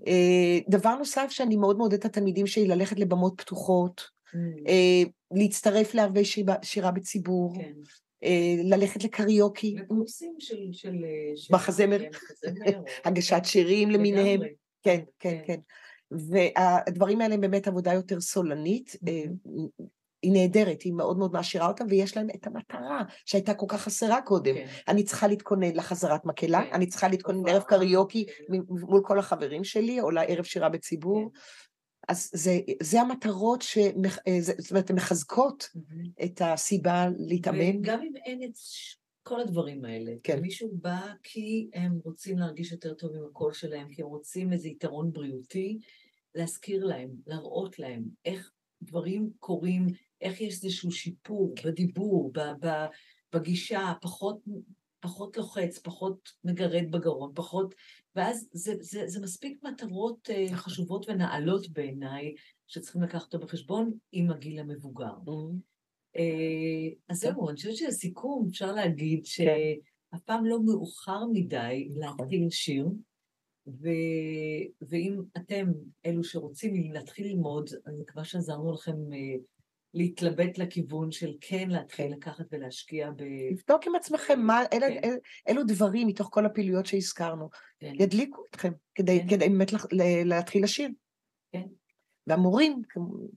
אה, 0.08 0.60
דבר 0.70 0.96
נוסף 0.96 1.28
שאני 1.30 1.56
מאוד 1.56 1.78
מעודדת 1.78 2.00
את 2.00 2.06
התלמידים 2.06 2.48
שלי 2.48 2.68
ללכת 2.68 3.00
לבמות 3.00 3.42
פתוחות, 3.42 4.02
mm. 4.02 4.38
אה, 4.68 5.04
להצטרף 5.32 5.94
לערבי 5.94 6.24
שירה 6.62 6.92
בציבור, 6.92 7.56
כן. 7.56 7.74
ללכת 8.64 9.04
לקריוקי. 9.04 9.76
לקורסים 9.76 10.36
של... 10.72 11.06
מחזמר, 11.52 12.00
הגשת 13.06 13.42
שירים 13.44 13.90
למיניהם. 13.90 14.42
כן, 14.84 15.00
כן, 15.20 15.38
כן. 15.48 15.60
והדברים 16.12 17.22
האלה 17.22 17.34
הם 17.34 17.42
באמת 17.42 17.68
עבודה 17.68 17.94
יותר 17.94 18.22
סולנית. 18.22 18.96
היא 20.22 20.32
נהדרת, 20.32 20.82
היא 20.82 20.94
מאוד 20.94 21.18
מאוד 21.18 21.34
מעשירה 21.34 21.68
אותם, 21.68 21.86
ויש 21.90 22.18
להם 22.18 22.28
את 22.36 22.48
המטרה 22.48 23.04
שהייתה 23.26 23.54
כל 23.54 23.66
כך 23.70 23.82
חסרה 23.82 24.22
קודם. 24.22 24.56
כן. 24.56 24.68
אני 24.88 25.04
צריכה 25.04 25.28
להתכונן 25.28 25.76
לחזרת 25.76 26.26
מקהלה, 26.26 26.64
כן. 26.64 26.74
אני 26.74 26.88
צריכה 26.88 27.08
להתכונן 27.08 27.46
לערב 27.46 27.64
קריוקי. 27.64 28.26
מול 28.70 29.02
כל 29.06 29.20
החברים 29.20 29.64
שלי, 29.64 30.02
או 30.02 30.12
לערב 30.12 30.44
שירה 30.44 30.70
בציבור. 30.70 31.32
כן. 31.34 31.40
אז 32.08 32.30
זה, 32.34 32.60
זה 32.84 33.02
המטרות 33.02 33.62
שמחזקות 33.62 35.64
mm-hmm. 35.64 36.26
את 36.26 36.42
הסיבה 36.46 37.08
להתאמן. 37.18 37.78
וגם 37.78 38.02
אם 38.02 38.14
אין 38.26 38.44
את 38.44 38.54
כל 39.24 39.42
הדברים 39.42 39.86
האלה, 39.86 40.12
כן. 40.24 40.40
מישהו 40.40 40.70
בא 40.74 41.02
כי 41.24 41.70
הם 41.74 42.00
רוצים 42.04 42.38
להרגיש 42.38 42.72
יותר 42.72 42.94
טוב 42.94 43.16
עם 43.16 43.26
הקול 43.30 43.54
שלהם, 43.54 43.88
כי 43.90 44.02
הם 44.02 44.08
רוצים 44.08 44.54
איזה 44.54 44.68
יתרון 44.68 45.12
בריאותי, 45.12 45.80
להזכיר 46.36 46.86
להם, 46.86 47.10
להראות 47.28 47.80
להם 47.80 48.04
איך 48.26 48.52
דברים 48.82 49.30
קורים 49.40 49.88
איך 50.22 50.42
יש 50.42 50.54
איזשהו 50.54 50.92
שיפור 50.92 51.54
כן. 51.56 51.70
בדיבור, 51.70 52.34
בגישה, 53.34 53.94
פחות, 54.02 54.40
פחות 55.00 55.38
לוחץ, 55.38 55.80
פחות 55.80 56.30
מגרד 56.44 56.92
בגרון, 56.92 57.32
פחות... 57.36 57.76
ואז 58.16 58.48
זה, 58.52 58.74
זה, 58.80 59.08
זה 59.08 59.22
מספיק 59.22 59.64
מטרות 59.64 60.30
אה, 60.30 60.46
נכון. 60.46 60.58
חשובות 60.58 61.10
ונעלות 61.10 61.70
בעיניי, 61.70 62.36
שצריכים 62.68 63.02
לקחת 63.02 63.34
אותו 63.34 63.46
בחשבון 63.46 63.94
עם 64.12 64.32
הגיל 64.32 64.60
המבוגר. 64.60 65.14
Mm-hmm. 65.26 66.22
אז 67.10 67.18
זהו, 67.18 67.50
אני 67.50 67.56
חושבת 67.56 67.76
שלסיכום 67.76 68.48
אפשר 68.50 68.72
להגיד 68.72 69.20
כן. 69.20 69.26
שאף 69.26 70.22
פעם 70.26 70.46
לא 70.46 70.64
מאוחר 70.64 71.26
מדי 71.34 71.90
נכון. 71.96 72.18
להתחיל 72.20 72.50
שיר. 72.50 72.88
ו... 73.68 73.88
ואם 74.90 75.22
אתם 75.38 75.72
אלו 76.06 76.24
שרוצים 76.24 76.92
להתחיל 76.94 77.28
ללמוד, 77.28 77.70
אני 77.88 78.00
מקווה 78.00 78.24
שעזרנו 78.24 78.74
לכם 78.74 79.14
אה, 79.14 79.38
להתלבט 79.94 80.58
לכיוון 80.58 81.12
של 81.12 81.34
כן 81.42 81.70
להתחיל 81.70 82.12
לקחת 82.12 82.46
ולהשקיע 82.52 83.12
ב... 83.12 83.24
לבדוק 83.52 83.88
עם 83.88 83.96
עצמכם 83.96 84.40
מה, 84.40 84.62
כן. 84.72 84.78
אלה, 84.78 84.88
אל, 84.88 85.18
אלו 85.50 85.64
דברים 85.68 86.08
מתוך 86.08 86.30
כל 86.32 86.46
הפעילויות 86.46 86.86
שהזכרנו, 86.86 87.50
כן. 87.80 87.94
ידליקו 88.00 88.44
אתכם 88.50 88.72
כדי, 88.96 89.20
כן. 89.20 89.28
כדי 89.28 89.50
באמת 89.50 89.72
להתחיל 90.26 90.64
לשיר. 90.64 90.90
כן. 91.52 91.64
והמורים, 92.28 92.82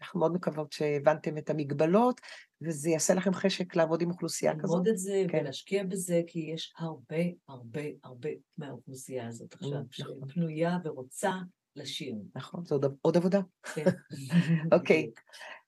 אנחנו 0.01 0.21
מאוד 0.21 0.33
מקוות 0.33 0.73
שהבנתם 0.73 1.39
את 1.39 1.51
המגבלות, 1.51 2.21
וזה 2.63 2.91
יעשה 2.91 3.15
לכם 3.15 3.35
חשק 3.35 3.77
לעבוד 3.77 4.03
עם 4.03 4.11
אוכלוסייה 4.11 4.53
כזאת. 4.53 4.65
ללמוד 4.65 4.89
את 4.89 4.99
זה 4.99 5.25
כן. 5.29 5.39
ולהשקיע 5.39 5.85
בזה, 5.85 6.23
כי 6.27 6.39
יש 6.55 6.73
הרבה 6.79 7.17
הרבה 7.49 7.81
הרבה 8.05 8.31
מהאוכלוסייה 8.59 9.29
הזאת 9.29 9.55
עכשיו, 9.55 9.71
נכון. 9.71 9.87
שפנויה 9.91 10.79
ורוצה 10.85 11.33
לשיר. 11.77 12.15
נכון, 12.35 12.65
זו 12.65 12.81
עוד, 13.03 13.17
עבודה. 13.17 13.41
כן. 13.75 13.85
אוקיי, 14.75 15.11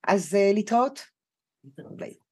אז 0.08 0.34
uh, 0.34 0.54
להתראות. 0.54 1.00
להתראות. 1.64 2.22